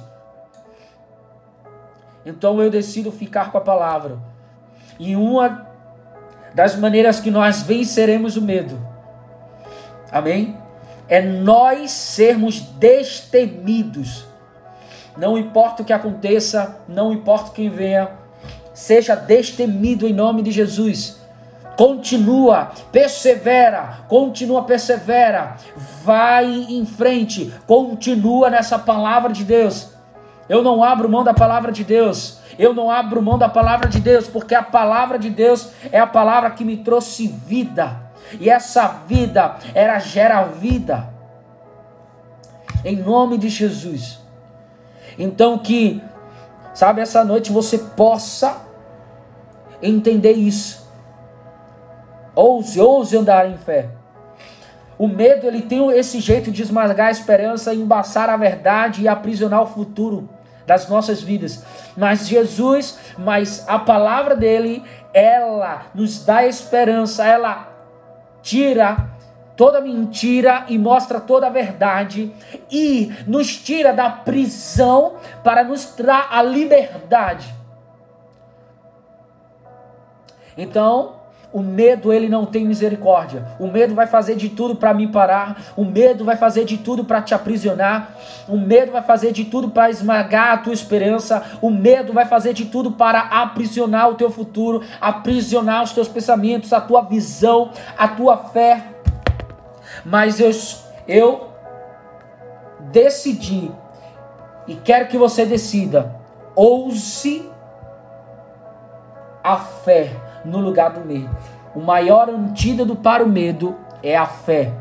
Então 2.25 2.63
eu 2.63 2.71
decido 2.71 3.11
ficar 3.11 3.51
com 3.51 3.59
a 3.59 3.61
palavra. 3.61 4.19
E 4.99 5.17
uma 5.17 5.67
das 6.55 6.77
maneiras 6.77 7.21
que 7.21 7.31
nós 7.31 7.63
venceremos 7.63 8.37
o 8.37 8.43
medo, 8.43 8.79
amém? 10.11 10.57
É 11.09 11.21
nós 11.21 11.91
sermos 11.91 12.61
destemidos 12.61 14.27
não 15.17 15.39
importa 15.39 15.83
o 15.83 15.85
que 15.85 15.93
aconteça, 15.93 16.81
não 16.89 17.13
importa 17.13 17.53
quem 17.53 17.69
venha, 17.69 18.11
seja 18.75 19.15
destemido 19.15 20.07
em 20.07 20.13
nome 20.13 20.43
de 20.43 20.51
Jesus. 20.51 21.19
Continua, 21.77 22.71
persevera, 22.91 23.99
continua, 24.09 24.63
persevera, 24.65 25.57
vai 26.03 26.47
em 26.47 26.87
frente, 26.87 27.53
continua 27.67 28.49
nessa 28.49 28.79
palavra 28.79 29.33
de 29.33 29.45
Deus. 29.45 29.89
Eu 30.49 30.63
não 30.63 30.83
abro 30.83 31.09
mão 31.09 31.25
da 31.25 31.35
palavra 31.35 31.73
de 31.73 31.85
Deus. 31.85 32.39
Eu 32.59 32.73
não 32.73 32.91
abro 32.91 33.21
mão 33.21 33.37
da 33.37 33.49
palavra 33.49 33.89
de 33.89 34.01
Deus, 34.01 34.27
porque 34.27 34.55
a 34.55 34.63
palavra 34.63 35.19
de 35.19 35.29
Deus 35.29 35.71
é 35.93 35.99
a 35.99 36.07
palavra 36.07 36.51
que 36.51 36.65
me 36.65 36.79
trouxe 36.79 37.27
vida. 37.27 38.01
E 38.41 38.49
essa 38.49 38.87
vida, 39.07 39.57
ela 39.75 39.99
gera 39.99 40.45
vida. 40.45 41.09
Em 42.85 42.97
nome 42.97 43.37
de 43.37 43.49
Jesus. 43.49 44.26
Então 45.19 45.59
que, 45.59 46.03
sabe, 46.75 47.01
essa 47.01 47.25
noite 47.25 47.53
você 47.53 47.79
possa 47.79 48.63
entender 49.83 50.33
isso. 50.33 50.87
Ouse, 52.35 52.81
ouse 52.81 53.17
andar 53.17 53.51
em 53.51 53.57
fé. 53.57 53.89
O 54.99 55.09
medo 55.09 55.47
ele 55.47 55.63
tem 55.63 55.91
esse 55.91 56.21
jeito 56.21 56.51
de 56.51 56.63
esmagar 56.63 57.09
a 57.09 57.11
esperança, 57.11 57.75
embaçar 57.75 58.31
a 58.31 58.37
verdade 58.37 59.03
e 59.03 59.09
aprisionar 59.09 59.63
o 59.63 59.67
futuro 59.67 60.29
das 60.67 60.89
nossas 60.89 61.23
vidas. 61.23 61.63
Mas 61.97 62.27
Jesus, 62.27 62.99
mas 63.19 63.65
a 63.69 63.79
palavra 63.79 64.35
dele, 64.35 64.83
ela 65.13 65.87
nos 65.95 66.25
dá 66.25 66.47
esperança, 66.47 67.25
ela 67.27 67.69
tira 68.43 69.16
toda 69.57 69.81
mentira 69.81 70.65
e 70.69 70.79
mostra 70.79 71.19
toda 71.19 71.47
a 71.47 71.51
verdade 71.51 72.33
e 72.71 73.13
nos 73.27 73.57
tira 73.57 73.93
da 73.93 74.11
prisão 74.11 75.15
para 75.43 75.65
nos 75.65 75.95
dar 75.97 76.29
a 76.31 76.43
liberdade. 76.43 77.55
Então, 80.57 81.17
o 81.53 81.63
medo 81.63 82.13
ele 82.13 82.29
não 82.29 82.45
tem 82.45 82.67
misericórdia. 82.67 83.47
O 83.59 83.67
medo 83.67 83.95
vai 83.95 84.07
fazer 84.07 84.37
de 84.37 84.49
tudo 84.49 84.77
para 84.77 84.93
me 84.93 85.07
parar. 85.07 85.73
O 85.77 85.85
medo 85.85 86.25
vai 86.25 86.37
fazer 86.37 86.65
de 86.65 86.77
tudo 86.77 87.05
para 87.05 87.23
te 87.23 87.35
aprisionar. 87.35 88.15
O 88.49 88.59
medo 88.59 88.93
vai 88.93 89.03
fazer 89.03 89.33
de 89.33 89.45
tudo 89.45 89.71
para 89.71 89.89
esmagar 89.89 90.53
a 90.53 90.59
tua 90.59 90.75
esperança. 90.75 91.43
O 91.63 91.71
medo 91.71 92.13
vai 92.13 92.27
fazer 92.27 92.53
de 92.53 92.67
tudo 92.67 92.93
para 92.93 93.21
aprisionar 93.21 94.11
o 94.11 94.15
teu 94.17 94.31
futuro, 94.31 94.83
aprisionar 95.01 95.83
os 95.83 95.93
teus 95.93 96.09
pensamentos, 96.09 96.73
a 96.73 96.81
tua 96.81 97.01
visão, 97.03 97.71
a 97.97 98.07
tua 98.09 98.37
fé. 98.37 98.96
Mas 100.05 100.41
eu, 100.41 100.51
eu 101.07 101.49
decidi 102.81 103.71
e 104.67 104.75
quero 104.75 105.07
que 105.07 105.19
você 105.19 105.45
decida. 105.45 106.15
Ouse 106.55 107.51
a 109.43 109.57
fé 109.57 110.11
no 110.45 110.59
lugar 110.59 110.91
do 110.91 111.05
medo. 111.05 111.31
O 111.75 111.81
maior 111.81 112.29
antídoto 112.29 112.97
para 112.97 113.23
o 113.23 113.29
medo 113.29 113.77
é 114.03 114.17
a 114.17 114.27
fé. 114.27 114.73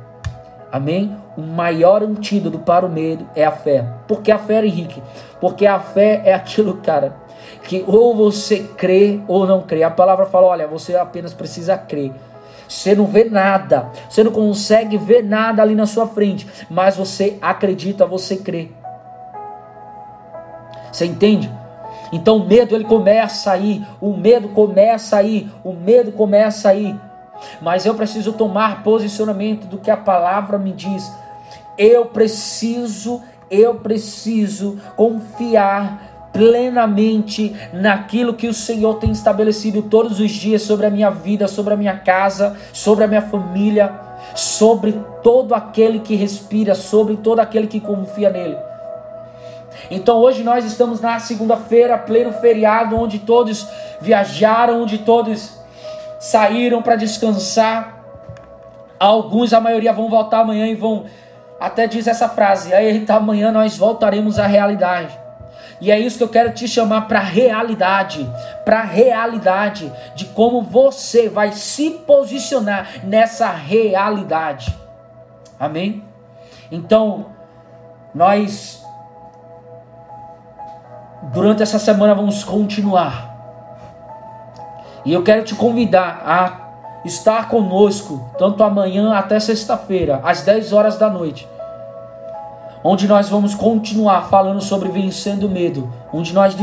Amém? 0.71 1.15
O 1.37 1.41
maior 1.41 2.01
antídoto 2.01 2.59
para 2.59 2.85
o 2.85 2.89
medo 2.89 3.27
é 3.35 3.45
a 3.45 3.51
fé. 3.51 3.85
Por 4.07 4.21
que 4.21 4.31
a 4.31 4.37
fé, 4.37 4.65
Henrique? 4.65 5.03
Porque 5.39 5.67
a 5.67 5.79
fé 5.79 6.21
é 6.25 6.33
aquilo, 6.33 6.77
cara, 6.77 7.15
que 7.63 7.83
ou 7.87 8.15
você 8.15 8.59
crê 8.77 9.19
ou 9.27 9.45
não 9.45 9.61
crê. 9.61 9.83
A 9.83 9.91
palavra 9.91 10.25
fala: 10.25 10.47
olha, 10.47 10.67
você 10.67 10.95
apenas 10.95 11.33
precisa 11.33 11.77
crer. 11.77 12.13
Você 12.67 12.95
não 12.95 13.05
vê 13.05 13.25
nada, 13.25 13.89
você 14.09 14.23
não 14.23 14.31
consegue 14.31 14.97
ver 14.97 15.23
nada 15.23 15.61
ali 15.61 15.75
na 15.75 15.85
sua 15.85 16.07
frente, 16.07 16.47
mas 16.69 16.97
você 16.97 17.37
acredita, 17.41 18.05
você 18.05 18.37
crê. 18.37 18.69
Você 20.91 21.05
entende? 21.05 21.51
Então 22.11 22.37
o 22.37 22.47
medo 22.47 22.75
ele 22.75 22.85
começa 22.85 23.51
aí, 23.51 23.85
o 23.99 24.15
medo 24.15 24.49
começa 24.49 25.17
aí, 25.17 25.49
o 25.63 25.73
medo 25.73 26.11
começa 26.11 26.69
aí. 26.69 26.95
Mas 27.61 27.85
eu 27.85 27.93
preciso 27.95 28.33
tomar 28.33 28.83
posicionamento 28.83 29.67
do 29.67 29.77
que 29.77 29.91
a 29.91 29.97
palavra 29.97 30.57
me 30.57 30.71
diz. 30.71 31.11
Eu 31.77 32.05
preciso, 32.05 33.21
eu 33.49 33.75
preciso 33.75 34.79
confiar 34.95 36.14
plenamente 36.35 37.55
naquilo 37.71 38.33
que 38.33 38.45
o 38.45 38.53
Senhor 38.53 38.95
tem 38.95 39.09
estabelecido 39.11 39.81
todos 39.83 40.19
os 40.19 40.31
dias 40.31 40.63
sobre 40.63 40.85
a 40.85 40.89
minha 40.89 41.09
vida, 41.09 41.47
sobre 41.47 41.73
a 41.73 41.77
minha 41.77 41.97
casa, 41.97 42.57
sobre 42.73 43.05
a 43.05 43.07
minha 43.07 43.21
família, 43.21 43.89
sobre 44.35 44.99
todo 45.23 45.55
aquele 45.55 45.99
que 45.99 46.13
respira, 46.13 46.75
sobre 46.75 47.15
todo 47.15 47.39
aquele 47.39 47.67
que 47.67 47.79
confia 47.79 48.29
nele. 48.29 48.57
Então 49.89 50.17
hoje 50.17 50.43
nós 50.43 50.65
estamos 50.65 50.99
na 50.99 51.19
segunda-feira, 51.19 51.97
pleno 51.97 52.33
feriado, 52.33 52.97
onde 52.97 53.19
todos 53.19 53.65
viajaram, 54.01 54.81
onde 54.81 54.97
todos 54.97 55.57
saíram 56.19 56.81
para 56.81 56.97
descansar. 56.97 57.95
Alguns, 58.99 59.53
a 59.53 59.61
maioria, 59.61 59.93
vão 59.93 60.09
voltar 60.09 60.41
amanhã 60.41 60.67
e 60.67 60.75
vão. 60.75 61.05
Até 61.61 61.87
diz 61.87 62.07
essa 62.07 62.27
frase: 62.27 62.73
aí 62.73 62.97
então, 62.97 63.15
amanhã 63.15 63.53
nós 63.53 63.77
voltaremos 63.77 64.37
à 64.37 64.47
realidade. 64.47 65.24
E 65.81 65.91
é 65.91 65.99
isso 65.99 66.17
que 66.17 66.23
eu 66.23 66.29
quero 66.29 66.53
te 66.53 66.67
chamar 66.67 67.01
para 67.01 67.19
realidade, 67.19 68.29
para 68.63 68.81
realidade 68.83 69.91
de 70.15 70.25
como 70.25 70.61
você 70.61 71.27
vai 71.27 71.51
se 71.51 71.91
posicionar 71.91 72.87
nessa 73.03 73.49
realidade. 73.49 74.75
Amém? 75.59 76.03
Então, 76.71 77.27
nós 78.13 78.83
durante 81.33 81.61
essa 81.61 81.79
semana 81.79 82.15
vamos 82.15 82.43
continuar. 82.43 83.33
E 85.03 85.13
eu 85.13 85.23
quero 85.23 85.43
te 85.43 85.53
convidar 85.55 86.21
a 86.25 87.05
estar 87.05 87.49
conosco, 87.49 88.29
tanto 88.37 88.63
amanhã 88.63 89.13
até 89.13 89.39
sexta-feira, 89.39 90.21
às 90.23 90.41
10 90.41 90.73
horas 90.73 90.97
da 90.97 91.09
noite 91.09 91.47
onde 92.87 93.07
nós 93.07 93.27
vamos 93.27 93.55
continuar 93.55 94.29
falando 94.29 94.61
sobre 94.61 94.89
vencendo 94.89 95.47
o 95.47 95.49
medo, 95.49 95.91
onde 96.13 96.31
nós 96.35 96.55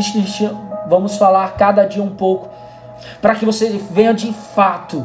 vamos 0.89 1.17
falar 1.17 1.57
cada 1.57 1.85
dia 1.85 2.01
um 2.01 2.15
pouco, 2.15 2.49
para 3.21 3.35
que 3.35 3.45
você 3.45 3.71
venha 3.91 4.15
de 4.15 4.33
fato 4.33 5.05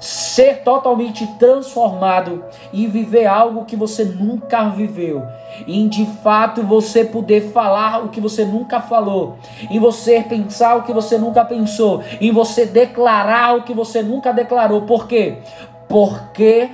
ser 0.00 0.64
totalmente 0.64 1.24
transformado 1.38 2.44
e 2.72 2.88
viver 2.88 3.24
algo 3.26 3.64
que 3.64 3.76
você 3.76 4.04
nunca 4.04 4.68
viveu. 4.68 5.22
Em 5.64 5.86
de 5.86 6.04
fato 6.24 6.64
você 6.64 7.04
poder 7.04 7.52
falar 7.52 8.04
o 8.04 8.08
que 8.08 8.20
você 8.20 8.44
nunca 8.44 8.80
falou, 8.80 9.38
em 9.70 9.78
você 9.78 10.22
pensar 10.22 10.74
o 10.74 10.82
que 10.82 10.92
você 10.92 11.18
nunca 11.18 11.44
pensou, 11.44 12.02
em 12.20 12.32
você 12.32 12.66
declarar 12.66 13.56
o 13.58 13.62
que 13.62 13.72
você 13.72 14.02
nunca 14.02 14.32
declarou. 14.32 14.82
Por 14.82 15.06
quê? 15.06 15.38
Porque 15.88 16.68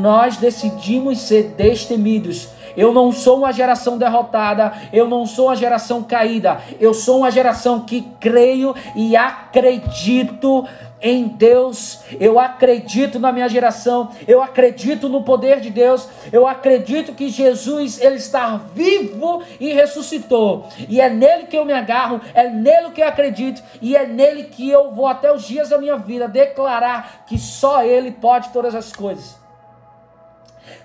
nós 0.00 0.38
decidimos 0.38 1.18
ser 1.18 1.54
destemidos 1.54 2.48
eu 2.76 2.92
não 2.92 3.12
sou 3.12 3.38
uma 3.38 3.52
geração 3.52 3.98
derrotada, 3.98 4.72
eu 4.92 5.08
não 5.08 5.26
sou 5.26 5.46
uma 5.46 5.56
geração 5.56 6.02
caída, 6.02 6.60
eu 6.80 6.94
sou 6.94 7.18
uma 7.18 7.30
geração 7.30 7.80
que 7.80 8.06
creio 8.20 8.74
e 8.94 9.16
acredito 9.16 10.66
em 11.02 11.26
Deus, 11.26 12.00
eu 12.20 12.38
acredito 12.38 13.18
na 13.18 13.32
minha 13.32 13.48
geração, 13.48 14.10
eu 14.26 14.40
acredito 14.40 15.08
no 15.08 15.24
poder 15.24 15.58
de 15.60 15.68
Deus, 15.68 16.08
eu 16.32 16.46
acredito 16.46 17.12
que 17.12 17.28
Jesus 17.28 18.00
ele 18.00 18.16
está 18.16 18.60
vivo 18.72 19.42
e 19.58 19.72
ressuscitou. 19.72 20.68
E 20.88 21.00
é 21.00 21.10
nele 21.10 21.46
que 21.46 21.58
eu 21.58 21.64
me 21.64 21.72
agarro, 21.72 22.20
é 22.32 22.48
nele 22.48 22.90
que 22.90 23.02
eu 23.02 23.08
acredito 23.08 23.60
e 23.80 23.96
é 23.96 24.06
nele 24.06 24.44
que 24.44 24.70
eu 24.70 24.92
vou 24.92 25.08
até 25.08 25.32
os 25.32 25.42
dias 25.42 25.70
da 25.70 25.78
minha 25.78 25.96
vida 25.96 26.28
declarar 26.28 27.24
que 27.26 27.36
só 27.36 27.82
ele 27.82 28.12
pode 28.12 28.50
todas 28.50 28.72
as 28.72 28.92
coisas. 28.92 29.36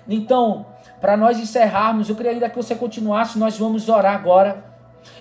Então, 0.08 0.66
para 1.00 1.16
nós 1.16 1.38
encerrarmos, 1.38 2.08
eu 2.08 2.16
queria 2.16 2.32
ainda 2.32 2.48
que 2.48 2.56
você 2.56 2.74
continuasse, 2.74 3.38
nós 3.38 3.56
vamos 3.58 3.88
orar 3.88 4.14
agora. 4.14 4.64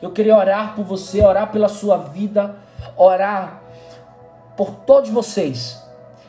Eu 0.02 0.12
queria 0.12 0.36
orar 0.36 0.76
por 0.76 0.84
você, 0.84 1.24
orar 1.24 1.52
pela 1.52 1.70
sua 1.70 1.98
vida, 1.98 2.56
orar 2.96 3.62
por 4.56 4.72
todos 4.72 5.10
vocês. 5.10 5.82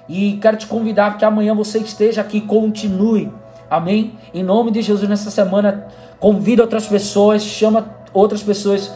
E 0.09 0.39
quero 0.41 0.57
te 0.57 0.67
convidar 0.67 1.17
que 1.17 1.25
amanhã 1.25 1.55
você 1.55 1.79
esteja 1.79 2.21
aqui, 2.21 2.41
continue. 2.41 3.33
Amém? 3.71 4.19
Em 4.33 4.43
nome 4.43 4.71
de 4.71 4.81
Jesus, 4.83 5.09
nessa 5.09 5.31
semana, 5.31 5.87
convida 6.19 6.63
outras 6.63 6.87
pessoas, 6.87 7.43
chama 7.43 7.87
outras 8.13 8.43
pessoas, 8.43 8.93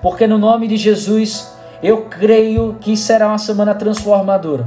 porque 0.00 0.26
no 0.26 0.38
nome 0.38 0.66
de 0.66 0.76
Jesus, 0.76 1.54
eu 1.82 2.06
creio 2.06 2.76
que 2.80 2.96
será 2.96 3.28
uma 3.28 3.38
semana 3.38 3.74
transformadora. 3.74 4.66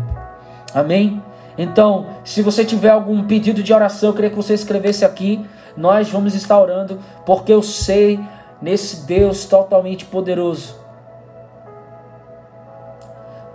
Amém? 0.74 1.22
Então, 1.58 2.06
se 2.24 2.42
você 2.42 2.64
tiver 2.64 2.90
algum 2.90 3.24
pedido 3.24 3.64
de 3.64 3.74
oração, 3.74 4.10
eu 4.10 4.14
queria 4.14 4.30
que 4.30 4.36
você 4.36 4.54
escrevesse 4.54 5.04
aqui. 5.04 5.44
Nós 5.76 6.10
vamos 6.10 6.36
estar 6.36 6.60
orando, 6.60 7.00
porque 7.26 7.52
eu 7.52 7.64
sei 7.64 8.20
nesse 8.62 9.06
Deus 9.06 9.46
totalmente 9.46 10.06
poderoso. 10.06 10.76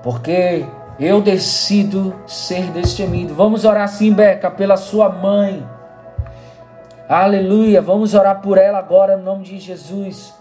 Porque 0.03 0.67
eu 0.99 1.21
decido 1.21 2.15
ser 2.27 2.71
destemido. 2.73 3.35
Vamos 3.35 3.65
orar 3.65 3.88
sim, 3.88 4.12
Beca, 4.12 4.51
pela 4.51 4.77
sua 4.77 5.09
mãe. 5.09 5.65
Aleluia. 7.09 7.81
Vamos 7.81 8.15
orar 8.15 8.41
por 8.41 8.59
ela 8.59 8.79
agora 8.79 9.17
no 9.17 9.23
nome 9.23 9.45
de 9.45 9.59
Jesus. 9.59 10.35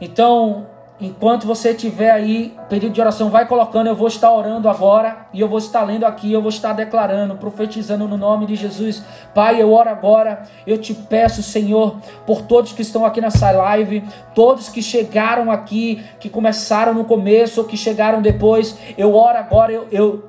Então, 0.00 0.66
Enquanto 1.00 1.46
você 1.46 1.72
tiver 1.72 2.10
aí 2.10 2.56
pedido 2.68 2.92
de 2.92 3.00
oração, 3.00 3.30
vai 3.30 3.46
colocando. 3.46 3.86
Eu 3.86 3.94
vou 3.94 4.08
estar 4.08 4.32
orando 4.32 4.68
agora 4.68 5.28
e 5.32 5.40
eu 5.40 5.48
vou 5.48 5.58
estar 5.58 5.84
lendo 5.84 6.04
aqui. 6.04 6.32
Eu 6.32 6.42
vou 6.42 6.48
estar 6.48 6.72
declarando, 6.72 7.36
profetizando 7.36 8.08
no 8.08 8.16
nome 8.16 8.46
de 8.46 8.56
Jesus. 8.56 9.04
Pai, 9.32 9.62
eu 9.62 9.72
oro 9.72 9.88
agora. 9.88 10.42
Eu 10.66 10.76
te 10.76 10.94
peço, 10.94 11.40
Senhor, 11.40 11.98
por 12.26 12.42
todos 12.42 12.72
que 12.72 12.82
estão 12.82 13.04
aqui 13.04 13.20
nessa 13.20 13.50
live, 13.52 14.02
todos 14.34 14.68
que 14.68 14.82
chegaram 14.82 15.52
aqui, 15.52 16.02
que 16.18 16.28
começaram 16.28 16.92
no 16.92 17.04
começo 17.04 17.60
ou 17.60 17.66
que 17.66 17.76
chegaram 17.76 18.20
depois. 18.20 18.76
Eu 18.96 19.14
oro 19.14 19.38
agora. 19.38 19.72
Eu, 19.72 19.86
eu 19.92 20.24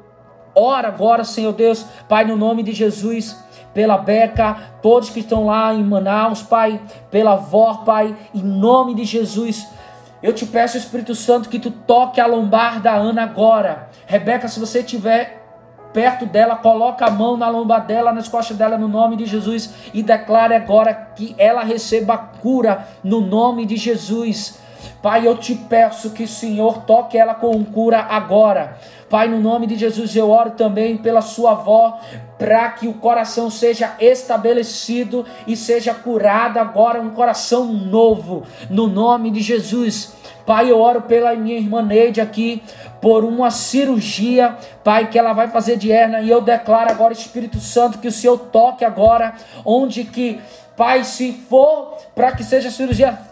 oro 0.54 0.86
agora, 0.86 1.24
Senhor 1.24 1.54
Deus, 1.54 1.84
Pai, 2.08 2.26
no 2.26 2.36
nome 2.36 2.62
de 2.62 2.74
Jesus 2.74 3.36
pela 3.74 3.98
Beca, 3.98 4.58
todos 4.82 5.10
que 5.10 5.20
estão 5.20 5.46
lá 5.46 5.74
em 5.74 5.84
Manaus, 5.84 6.42
Pai, 6.42 6.82
pela 7.12 7.34
avó, 7.34 7.84
Pai, 7.86 8.16
em 8.34 8.42
nome 8.42 8.96
de 8.96 9.04
Jesus. 9.04 9.68
Eu 10.22 10.34
te 10.34 10.46
peço, 10.46 10.78
Espírito 10.78 11.16
Santo, 11.16 11.48
que 11.48 11.60
tu 11.60 11.72
toque 11.72 12.20
a 12.20 12.26
lombar 12.26 12.82
da 12.82 12.94
Ana 12.94 13.24
agora. 13.24 13.90
Rebeca, 14.06 14.48
se 14.48 14.60
você 14.60 14.80
estiver 14.80 15.40
perto 15.94 16.26
dela, 16.26 16.58
coloca 16.58 17.06
a 17.06 17.10
mão 17.10 17.38
na 17.38 17.50
lombar 17.50 17.86
dela, 17.86 18.12
nas 18.12 18.28
costas 18.28 18.58
dela, 18.58 18.78
no 18.78 18.88
nome 18.88 19.16
de 19.16 19.26
Jesus, 19.26 19.74
e 19.94 20.04
declare 20.04 20.56
agora 20.56 20.94
que 21.16 21.34
ela 21.38 21.64
receba 21.64 22.18
cura 22.18 22.88
no 23.04 23.22
nome 23.22 23.66
de 23.66 23.78
Jesus. 23.78 24.60
Pai, 25.02 25.28
eu 25.28 25.38
te 25.38 25.56
peço 25.56 26.12
que 26.12 26.24
o 26.24 26.28
Senhor 26.28 26.84
toque 26.84 27.18
ela 27.18 27.34
com 27.34 27.64
cura 27.64 28.00
agora. 28.00 28.78
Pai, 29.10 29.28
no 29.28 29.40
nome 29.40 29.66
de 29.66 29.76
Jesus, 29.76 30.16
eu 30.16 30.30
oro 30.30 30.52
também 30.52 30.98
pela 30.98 31.22
sua 31.22 31.52
avó, 31.52 32.00
para 32.38 32.70
que 32.70 32.88
o 32.88 32.94
coração 32.94 33.50
seja 33.50 33.96
estabelecido 34.00 35.26
e 35.48 35.56
seja 35.56 35.94
curado 35.94 36.58
agora 36.58 37.02
um 37.02 37.10
coração 37.10 37.66
novo, 37.66 38.44
no 38.70 38.88
nome 38.88 39.32
de 39.32 39.42
Jesus. 39.42 40.14
Pai, 40.46 40.72
eu 40.72 40.80
oro 40.80 41.02
pela 41.02 41.36
minha 41.36 41.58
irmã 41.58 41.82
Neide 41.82 42.22
aqui, 42.22 42.62
por 43.02 43.24
uma 43.24 43.52
cirurgia, 43.52 44.58
Pai, 44.84 45.08
que 45.10 45.18
ela 45.18 45.34
vai 45.34 45.48
fazer 45.48 45.78
de 45.78 45.92
hernia, 45.92 46.22
e 46.22 46.30
eu 46.30 46.42
declaro 46.42 46.90
agora, 46.90 47.14
Espírito 47.14 47.60
Santo, 47.60 48.00
que 48.00 48.08
o 48.08 48.12
Senhor 48.12 48.38
toque 48.38 48.84
agora, 48.84 49.34
onde 49.64 50.04
que, 50.04 50.40
Pai, 50.76 51.04
se 51.04 51.34
for 51.34 51.98
para 52.16 52.32
que 52.32 52.44
seja 52.44 52.72
cirurgia 52.72 53.29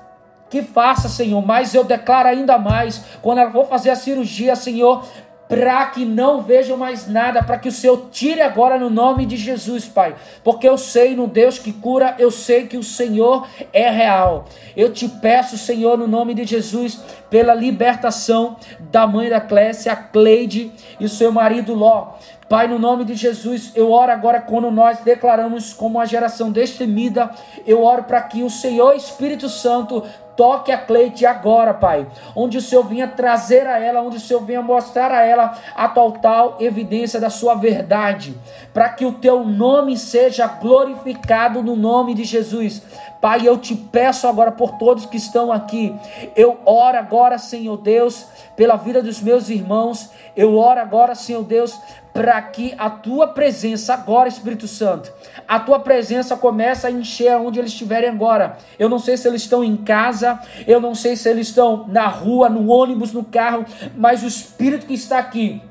que 0.49 0.61
faça, 0.61 1.09
Senhor, 1.09 1.45
mas 1.45 1.73
eu 1.73 1.83
declaro 1.83 2.29
ainda 2.29 2.57
mais, 2.57 3.03
quando 3.21 3.39
ela 3.39 3.51
for 3.51 3.67
fazer 3.67 3.89
a 3.89 3.95
cirurgia, 3.95 4.55
Senhor, 4.55 5.03
para 5.47 5.85
que 5.87 6.03
não 6.03 6.41
vejam 6.41 6.77
mais 6.77 7.07
nada, 7.07 7.41
para 7.41 7.57
que 7.57 7.69
o 7.69 7.71
Senhor 7.71 8.09
tire 8.11 8.41
agora 8.41 8.77
no 8.77 8.89
nome 8.89 9.25
de 9.25 9.37
Jesus, 9.37 9.85
Pai. 9.85 10.15
Porque 10.43 10.67
eu 10.67 10.77
sei 10.77 11.15
no 11.15 11.27
Deus 11.27 11.57
que 11.57 11.71
cura, 11.71 12.15
eu 12.19 12.29
sei 12.29 12.67
que 12.67 12.77
o 12.77 12.83
Senhor 12.83 13.47
é 13.71 13.89
real. 13.89 14.45
Eu 14.75 14.91
te 14.91 15.07
peço, 15.07 15.57
Senhor, 15.57 15.97
no 15.97 16.07
nome 16.07 16.33
de 16.33 16.43
Jesus, 16.43 16.99
pela 17.29 17.53
libertação 17.53 18.57
da 18.91 19.07
mãe 19.07 19.29
da 19.29 19.39
Clécia, 19.39 19.93
a 19.93 19.95
Cleide 19.95 20.71
e 20.99 21.07
seu 21.07 21.31
marido 21.31 21.73
Ló. 21.73 22.15
Pai, 22.49 22.67
no 22.67 22.79
nome 22.79 23.03
de 23.03 23.13
Jesus, 23.13 23.73
eu 23.75 23.91
oro 23.91 24.11
agora 24.11 24.39
quando 24.39 24.71
nós 24.71 24.99
declaramos 24.99 25.73
como 25.73 25.97
uma 25.97 26.05
geração 26.05 26.49
destemida, 26.49 27.29
eu 27.65 27.83
oro 27.83 28.03
para 28.03 28.21
que 28.21 28.41
o 28.41 28.49
Senhor 28.49 28.95
Espírito 28.95 29.49
Santo 29.49 30.01
Toque 30.37 30.71
a 30.71 30.77
Cleide 30.77 31.25
agora, 31.25 31.73
Pai. 31.73 32.05
Onde 32.35 32.59
o 32.59 32.61
Senhor 32.61 32.83
venha 32.83 33.07
trazer 33.07 33.65
a 33.65 33.79
ela, 33.79 34.03
onde 34.03 34.17
o 34.17 34.19
Senhor 34.19 34.41
venha 34.45 34.61
mostrar 34.61 35.11
a 35.11 35.23
ela 35.23 35.57
a 35.75 35.87
total 35.89 36.57
evidência 36.59 37.19
da 37.19 37.31
sua 37.31 37.55
verdade. 37.55 38.37
Para 38.71 38.87
que 38.89 39.03
o 39.03 39.13
teu 39.13 39.43
nome 39.43 39.97
seja 39.97 40.45
glorificado 40.45 41.63
no 41.63 41.75
nome 41.75 42.13
de 42.13 42.23
Jesus. 42.23 42.83
Pai, 43.21 43.47
eu 43.47 43.57
te 43.57 43.75
peço 43.75 44.27
agora 44.27 44.51
por 44.51 44.77
todos 44.77 45.05
que 45.05 45.17
estão 45.17 45.51
aqui. 45.51 45.95
Eu 46.35 46.59
oro 46.65 46.97
agora, 46.97 47.37
Senhor 47.37 47.77
Deus, 47.77 48.25
pela 48.55 48.75
vida 48.75 49.01
dos 49.01 49.21
meus 49.21 49.49
irmãos. 49.49 50.09
Eu 50.35 50.55
oro 50.55 50.79
agora, 50.79 51.15
Senhor 51.15 51.43
Deus, 51.43 51.79
para 52.13 52.41
que 52.41 52.73
a 52.77 52.89
tua 52.89 53.27
presença 53.27 53.93
agora, 53.93 54.27
Espírito 54.27 54.67
Santo, 54.67 55.11
a 55.47 55.59
tua 55.59 55.79
presença 55.79 56.35
comece 56.35 56.85
a 56.85 56.91
encher 56.91 57.35
onde 57.37 57.59
eles 57.59 57.71
estiverem 57.71 58.09
agora. 58.09 58.57
Eu 58.77 58.89
não 58.89 58.99
sei 58.99 59.17
se 59.17 59.27
eles 59.27 59.43
estão 59.43 59.63
em 59.63 59.77
casa, 59.77 60.39
eu 60.65 60.81
não 60.81 60.95
sei 60.95 61.15
se 61.15 61.29
eles 61.29 61.47
estão 61.47 61.85
na 61.87 62.07
rua, 62.07 62.49
no 62.49 62.69
ônibus, 62.69 63.13
no 63.13 63.23
carro, 63.23 63.65
mas 63.95 64.23
o 64.23 64.27
Espírito 64.27 64.87
que 64.87 64.93
está 64.93 65.19
aqui, 65.19 65.61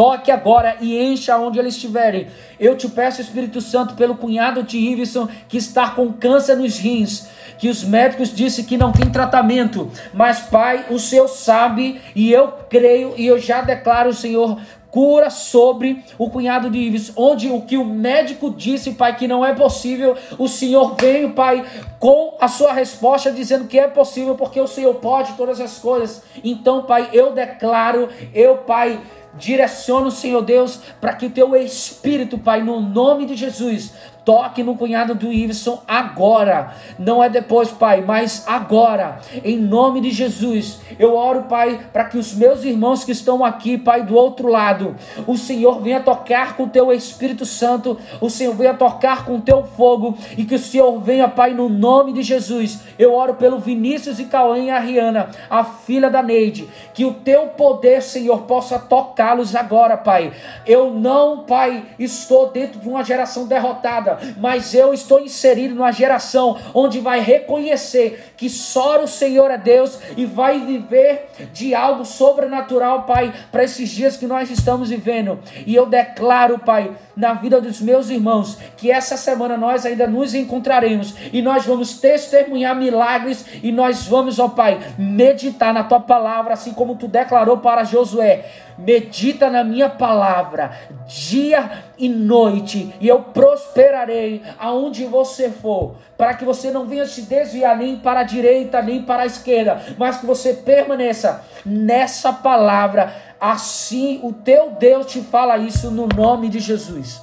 toque 0.00 0.30
agora 0.30 0.78
e 0.80 0.98
encha 0.98 1.36
onde 1.36 1.58
eles 1.58 1.74
estiverem. 1.74 2.28
Eu 2.58 2.74
te 2.74 2.88
peço, 2.88 3.20
Espírito 3.20 3.60
Santo, 3.60 3.94
pelo 3.96 4.14
cunhado 4.14 4.62
de 4.62 4.78
Iveson 4.78 5.28
que 5.46 5.58
está 5.58 5.90
com 5.90 6.10
câncer 6.10 6.56
nos 6.56 6.78
rins, 6.78 7.28
que 7.58 7.68
os 7.68 7.84
médicos 7.84 8.34
disseram 8.34 8.66
que 8.66 8.78
não 8.78 8.92
tem 8.92 9.10
tratamento, 9.10 9.90
mas 10.14 10.40
Pai, 10.40 10.86
o 10.88 10.98
Senhor 10.98 11.28
sabe 11.28 12.00
e 12.16 12.32
eu 12.32 12.48
creio 12.70 13.12
e 13.18 13.26
eu 13.26 13.38
já 13.38 13.60
declaro, 13.60 14.14
Senhor, 14.14 14.58
cura 14.90 15.30
sobre 15.30 16.02
o 16.18 16.30
cunhado 16.30 16.68
de 16.68 16.78
Ives, 16.78 17.12
onde 17.14 17.50
o 17.50 17.60
que 17.60 17.76
o 17.76 17.84
médico 17.84 18.50
disse, 18.50 18.92
Pai, 18.92 19.16
que 19.16 19.28
não 19.28 19.44
é 19.44 19.54
possível, 19.54 20.16
o 20.38 20.48
Senhor 20.48 20.96
veio, 20.98 21.32
Pai, 21.32 21.64
com 21.98 22.36
a 22.40 22.48
sua 22.48 22.72
resposta 22.72 23.30
dizendo 23.30 23.68
que 23.68 23.78
é 23.78 23.86
possível, 23.86 24.34
porque 24.34 24.60
o 24.60 24.66
Senhor 24.66 24.94
pode 24.94 25.34
todas 25.34 25.60
as 25.60 25.78
coisas. 25.78 26.22
Então, 26.42 26.82
Pai, 26.84 27.10
eu 27.12 27.32
declaro, 27.32 28.08
eu, 28.34 28.56
Pai, 28.58 28.98
direciono, 29.38 30.10
Senhor 30.10 30.42
Deus, 30.42 30.80
para 31.00 31.14
que 31.14 31.26
o 31.26 31.30
teu 31.30 31.54
Espírito, 31.56 32.38
Pai, 32.38 32.62
no 32.62 32.80
nome 32.80 33.26
de 33.26 33.36
Jesus, 33.36 33.92
toque 34.30 34.62
no 34.62 34.76
cunhado 34.76 35.12
do 35.12 35.32
Iveson 35.32 35.82
agora. 35.88 36.72
Não 36.96 37.20
é 37.20 37.28
depois, 37.28 37.72
Pai, 37.72 38.00
mas 38.00 38.44
agora. 38.46 39.18
Em 39.42 39.58
nome 39.58 40.00
de 40.00 40.12
Jesus. 40.12 40.78
Eu 41.00 41.16
oro, 41.16 41.46
Pai, 41.48 41.80
para 41.92 42.04
que 42.04 42.16
os 42.16 42.32
meus 42.32 42.62
irmãos 42.62 43.02
que 43.02 43.10
estão 43.10 43.44
aqui, 43.44 43.76
Pai, 43.76 44.04
do 44.04 44.14
outro 44.14 44.46
lado, 44.46 44.94
o 45.26 45.36
Senhor 45.36 45.80
venha 45.80 45.98
tocar 45.98 46.56
com 46.56 46.62
o 46.62 46.68
teu 46.68 46.92
Espírito 46.92 47.44
Santo, 47.44 47.98
o 48.20 48.30
Senhor 48.30 48.54
venha 48.54 48.72
tocar 48.72 49.24
com 49.24 49.34
o 49.34 49.40
teu 49.40 49.64
fogo 49.64 50.16
e 50.38 50.44
que 50.44 50.54
o 50.54 50.60
Senhor 50.60 51.00
venha, 51.00 51.26
Pai, 51.26 51.52
no 51.52 51.68
nome 51.68 52.12
de 52.12 52.22
Jesus. 52.22 52.82
Eu 52.96 53.12
oro 53.12 53.34
pelo 53.34 53.58
Vinícius 53.58 54.20
e 54.20 54.26
Cauã 54.26 54.56
e 54.58 54.70
a 54.70 54.78
Riana, 54.78 55.30
a 55.50 55.64
filha 55.64 56.08
da 56.08 56.22
Neide, 56.22 56.68
que 56.94 57.04
o 57.04 57.14
teu 57.14 57.48
poder, 57.48 58.00
Senhor, 58.00 58.42
possa 58.42 58.78
tocá-los 58.78 59.56
agora, 59.56 59.96
Pai. 59.96 60.32
Eu 60.64 60.92
não, 60.92 61.38
Pai, 61.38 61.84
estou 61.98 62.50
dentro 62.50 62.78
de 62.78 62.88
uma 62.88 63.02
geração 63.02 63.48
derrotada, 63.48 64.19
mas 64.36 64.74
eu 64.74 64.92
estou 64.94 65.20
inserido 65.20 65.74
numa 65.74 65.92
geração 65.92 66.58
onde 66.74 67.00
vai 67.00 67.20
reconhecer 67.20 68.32
que 68.36 68.48
só 68.48 69.02
o 69.02 69.08
Senhor 69.08 69.50
é 69.50 69.58
Deus 69.58 69.98
e 70.16 70.24
vai 70.24 70.60
viver 70.60 71.28
de 71.52 71.74
algo 71.74 72.04
sobrenatural, 72.04 73.02
Pai, 73.02 73.32
para 73.52 73.64
esses 73.64 73.88
dias 73.90 74.16
que 74.16 74.26
nós 74.26 74.50
estamos 74.50 74.90
vivendo. 74.90 75.38
E 75.66 75.74
eu 75.74 75.86
declaro, 75.86 76.58
Pai, 76.58 76.90
na 77.16 77.34
vida 77.34 77.60
dos 77.60 77.80
meus 77.80 78.08
irmãos, 78.08 78.56
que 78.76 78.90
essa 78.90 79.16
semana 79.16 79.56
nós 79.56 79.84
ainda 79.84 80.06
nos 80.06 80.34
encontraremos 80.34 81.14
e 81.32 81.42
nós 81.42 81.66
vamos 81.66 82.00
testemunhar 82.00 82.74
milagres 82.74 83.44
e 83.62 83.70
nós 83.70 84.06
vamos, 84.06 84.38
ó 84.38 84.48
Pai, 84.48 84.80
meditar 84.98 85.74
na 85.74 85.84
tua 85.84 86.00
palavra, 86.00 86.54
assim 86.54 86.72
como 86.72 86.96
tu 86.96 87.06
declarou 87.06 87.58
para 87.58 87.84
Josué. 87.84 88.44
Medita 88.78 89.50
na 89.50 89.62
minha 89.62 89.90
palavra, 89.90 90.70
dia 91.06 91.70
e 92.00 92.08
noite, 92.08 92.92
e 93.00 93.06
eu 93.06 93.20
prosperarei 93.20 94.42
aonde 94.58 95.04
você 95.04 95.50
for, 95.50 95.96
para 96.16 96.34
que 96.34 96.44
você 96.44 96.70
não 96.70 96.86
venha 96.86 97.06
se 97.06 97.22
desviar 97.22 97.76
nem 97.76 97.96
para 97.96 98.20
a 98.20 98.24
direita, 98.24 98.82
nem 98.82 99.02
para 99.02 99.22
a 99.22 99.26
esquerda, 99.26 99.80
mas 99.96 100.16
que 100.16 100.26
você 100.26 100.54
permaneça 100.54 101.44
nessa 101.64 102.32
palavra 102.32 103.30
Assim 103.40 104.20
o 104.22 104.34
teu 104.34 104.72
Deus 104.72 105.06
te 105.06 105.22
fala 105.22 105.56
isso 105.56 105.90
no 105.90 106.06
nome 106.06 106.50
de 106.50 106.60
Jesus. 106.60 107.22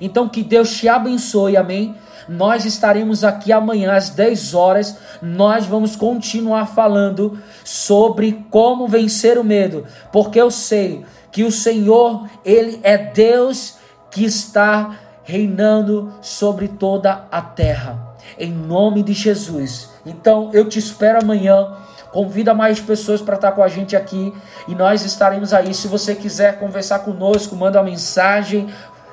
Então 0.00 0.28
que 0.28 0.44
Deus 0.44 0.76
te 0.76 0.88
abençoe, 0.88 1.56
amém? 1.56 1.96
Nós 2.28 2.64
estaremos 2.64 3.24
aqui 3.24 3.52
amanhã 3.52 3.94
às 3.94 4.10
10 4.10 4.54
horas. 4.54 4.96
Nós 5.22 5.66
vamos 5.66 5.96
continuar 5.96 6.66
falando 6.66 7.38
sobre 7.64 8.44
como 8.50 8.88
vencer 8.88 9.38
o 9.38 9.44
medo, 9.44 9.84
porque 10.12 10.40
eu 10.40 10.50
sei 10.50 11.04
que 11.30 11.44
o 11.44 11.52
Senhor, 11.52 12.28
ele 12.44 12.80
é 12.82 12.96
Deus 12.96 13.76
que 14.10 14.24
está 14.24 14.96
reinando 15.22 16.12
sobre 16.20 16.68
toda 16.68 17.26
a 17.30 17.42
terra. 17.42 18.16
Em 18.38 18.50
nome 18.50 19.02
de 19.02 19.12
Jesus. 19.12 19.90
Então 20.04 20.50
eu 20.52 20.68
te 20.68 20.78
espero 20.78 21.18
amanhã 21.22 21.76
Convida 22.16 22.54
mais 22.54 22.80
pessoas 22.80 23.20
para 23.20 23.34
estar 23.34 23.52
com 23.52 23.62
a 23.62 23.68
gente 23.68 23.94
aqui 23.94 24.32
e 24.66 24.74
nós 24.74 25.04
estaremos 25.04 25.52
aí. 25.52 25.74
Se 25.74 25.86
você 25.86 26.14
quiser 26.14 26.58
conversar 26.58 27.00
conosco, 27.00 27.54
manda 27.54 27.78
uma 27.78 27.90
mensagem, 27.90 28.68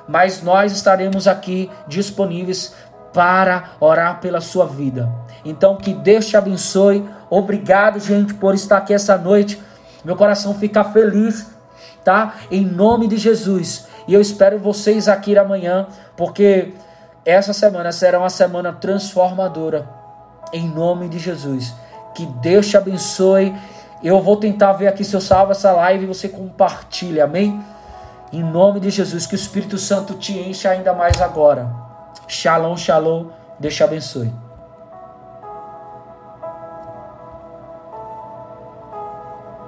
mas 0.08 0.42
nós 0.42 0.72
estaremos 0.72 1.28
aqui 1.28 1.70
disponíveis 1.86 2.74
para 3.14 3.72
orar 3.80 4.20
pela 4.20 4.42
sua 4.42 4.66
vida. 4.66 5.10
Então 5.46 5.76
que 5.76 5.94
Deus 5.94 6.28
te 6.28 6.36
abençoe. 6.36 7.08
Obrigado, 7.30 8.00
gente, 8.00 8.34
por 8.34 8.54
estar 8.54 8.78
aqui 8.78 8.94
essa 8.94 9.18
noite. 9.18 9.62
Meu 10.04 10.16
coração 10.16 10.54
fica 10.56 10.84
feliz, 10.84 11.48
tá? 12.04 12.36
Em 12.52 12.66
nome 12.66 13.08
de 13.08 13.18
Jesus. 13.18 13.88
E 14.08 14.14
eu 14.14 14.20
espero 14.20 14.60
vocês 14.60 15.08
aqui 15.08 15.38
amanhã, 15.38 15.88
porque 16.18 16.74
essa 17.26 17.54
semana 17.54 17.92
será 17.92 18.20
uma 18.20 18.30
semana 18.30 18.74
transformadora. 18.74 19.88
Em 20.52 20.68
nome 20.68 21.08
de 21.08 21.20
Jesus. 21.20 21.74
Que 22.14 22.26
Deus 22.26 22.68
te 22.68 22.78
abençoe. 22.78 23.56
Eu 24.04 24.22
vou 24.22 24.36
tentar 24.36 24.74
ver 24.74 24.88
aqui 24.88 25.04
se 25.04 25.16
eu 25.16 25.22
salvo 25.22 25.54
essa 25.54 25.72
live 25.72 26.04
e 26.04 26.08
você 26.08 26.28
compartilha, 26.28 27.24
amém? 27.24 27.64
Em 28.32 28.44
nome 28.44 28.80
de 28.80 28.90
Jesus, 28.90 29.26
que 29.26 29.36
o 29.36 29.38
Espírito 29.38 29.78
Santo 29.78 30.16
te 30.16 30.38
encha 30.38 30.70
ainda 30.70 30.94
mais 30.94 31.22
agora. 31.22 31.83
Shalom, 32.28 32.78
shalom. 32.78 33.32
Deus 33.60 33.76
te 33.76 33.84
abençoe. 33.84 34.43